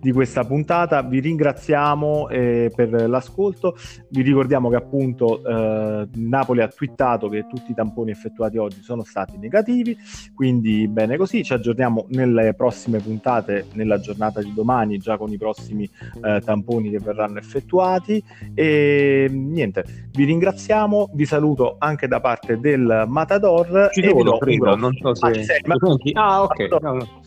di 0.00 0.12
questa 0.12 0.44
puntata. 0.44 1.02
Vi 1.02 1.20
ringraziamo 1.20 2.28
eh, 2.28 2.72
per 2.74 3.08
l'ascolto. 3.08 3.76
Vi 4.08 4.22
ricordiamo 4.22 4.70
che 4.70 4.76
appunto 4.76 5.44
eh, 5.44 6.08
Napoli 6.14 6.62
ha 6.62 6.68
twittato 6.68 7.28
che 7.28 7.46
tutti 7.46 7.70
i 7.72 7.74
tamponi 7.74 8.10
effettuati 8.10 8.56
oggi 8.56 8.82
sono 8.82 9.04
stati 9.04 9.36
negativi, 9.36 9.96
quindi 10.34 10.88
bene 10.88 11.16
così. 11.16 11.44
Ci 11.44 11.52
aggiorniamo 11.52 12.06
nelle 12.08 12.54
prossime 12.54 12.98
puntate, 12.98 13.66
nella 13.74 14.00
giornata 14.00 14.40
di 14.40 14.52
domani, 14.54 14.98
già 14.98 15.16
con 15.16 15.30
i 15.30 15.36
prossimi 15.36 15.88
eh, 16.22 16.40
tamponi 16.40 16.90
che 16.90 16.98
verranno 16.98 17.38
effettuati. 17.38 18.22
E 18.54 19.28
niente, 19.30 19.84
vi 20.12 20.24
ringraziamo, 20.24 21.10
vi 21.12 21.26
saluto 21.26 21.76
anche 21.78 22.08
da 22.08 22.20
parte 22.20 22.58
del 22.58 23.04
Matador. 23.06 23.90
Ci 23.92 24.00
do, 24.00 24.38
credo, 24.38 24.76
non 24.76 24.94
so 24.94 25.14
se... 25.14 25.60
Ah 26.14 26.42
ok. 26.42 26.80
No, 26.80 26.92
no 26.94 27.20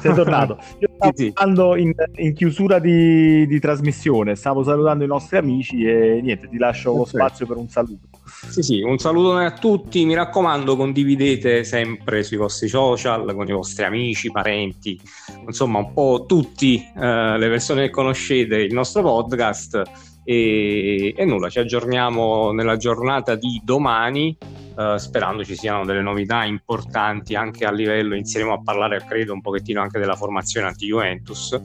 sei 0.00 0.14
tornato. 0.14 0.58
Io 0.80 0.88
stavo 0.94 1.12
sì, 1.14 1.32
sì. 1.34 1.82
In, 1.82 1.94
in, 2.16 2.34
chiusura 2.34 2.78
di, 2.78 3.46
di, 3.46 3.60
trasmissione, 3.60 4.34
stavo 4.34 4.62
salutando 4.62 5.04
i 5.04 5.06
nostri 5.06 5.36
amici 5.36 5.84
e 5.84 6.20
niente, 6.22 6.48
ti 6.48 6.58
lascio 6.58 6.96
lo 6.96 7.04
spazio 7.04 7.46
per 7.46 7.56
un 7.56 7.68
saluto. 7.68 8.08
Sì, 8.48 8.62
sì, 8.62 8.82
un 8.82 8.98
saluto 8.98 9.36
a 9.36 9.52
tutti, 9.52 10.04
mi 10.04 10.14
raccomando 10.14 10.76
condividete 10.76 11.64
sempre 11.64 12.22
sui 12.22 12.36
vostri 12.36 12.68
social, 12.68 13.34
con 13.34 13.48
i 13.48 13.52
vostri 13.52 13.84
amici, 13.84 14.30
parenti, 14.30 15.00
insomma 15.46 15.78
un 15.78 15.92
po' 15.92 16.24
tutti 16.26 16.76
eh, 16.76 17.38
le 17.38 17.48
persone 17.48 17.86
che 17.86 17.90
conoscete 17.90 18.56
il 18.56 18.72
nostro 18.72 19.02
podcast 19.02 19.82
e, 20.24 21.14
e 21.16 21.24
nulla, 21.24 21.48
ci 21.48 21.58
aggiorniamo 21.58 22.52
nella 22.52 22.76
giornata 22.76 23.34
di 23.34 23.60
domani 23.64 24.36
Uh, 24.78 24.96
sperando 24.96 25.42
ci 25.42 25.56
siano 25.56 25.84
delle 25.84 26.02
novità 26.02 26.44
importanti 26.44 27.34
anche 27.34 27.64
a 27.64 27.72
livello, 27.72 28.14
inizieremo 28.14 28.52
a 28.52 28.62
parlare 28.62 29.04
credo 29.04 29.32
un 29.32 29.40
pochettino 29.40 29.80
anche 29.80 29.98
della 29.98 30.14
formazione 30.14 30.68
anti-Juventus 30.68 31.60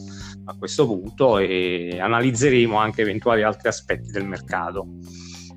a 0.45 0.55
questo 0.57 0.87
punto 0.87 1.37
e 1.37 1.99
analizzeremo 2.01 2.75
anche 2.75 3.03
eventuali 3.03 3.43
altri 3.43 3.67
aspetti 3.67 4.09
del 4.09 4.25
mercato. 4.25 4.87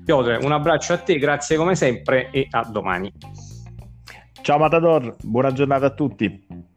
Piotr, 0.05 0.37
un 0.43 0.51
abbraccio 0.51 0.93
a 0.93 0.97
te, 0.97 1.17
grazie 1.17 1.57
come 1.57 1.75
sempre 1.75 2.29
e 2.29 2.45
a 2.47 2.63
domani. 2.63 3.11
Ciao 4.39 4.59
Matador, 4.59 5.15
buona 5.23 5.51
giornata 5.51 5.87
a 5.87 5.93
tutti. 5.95 6.75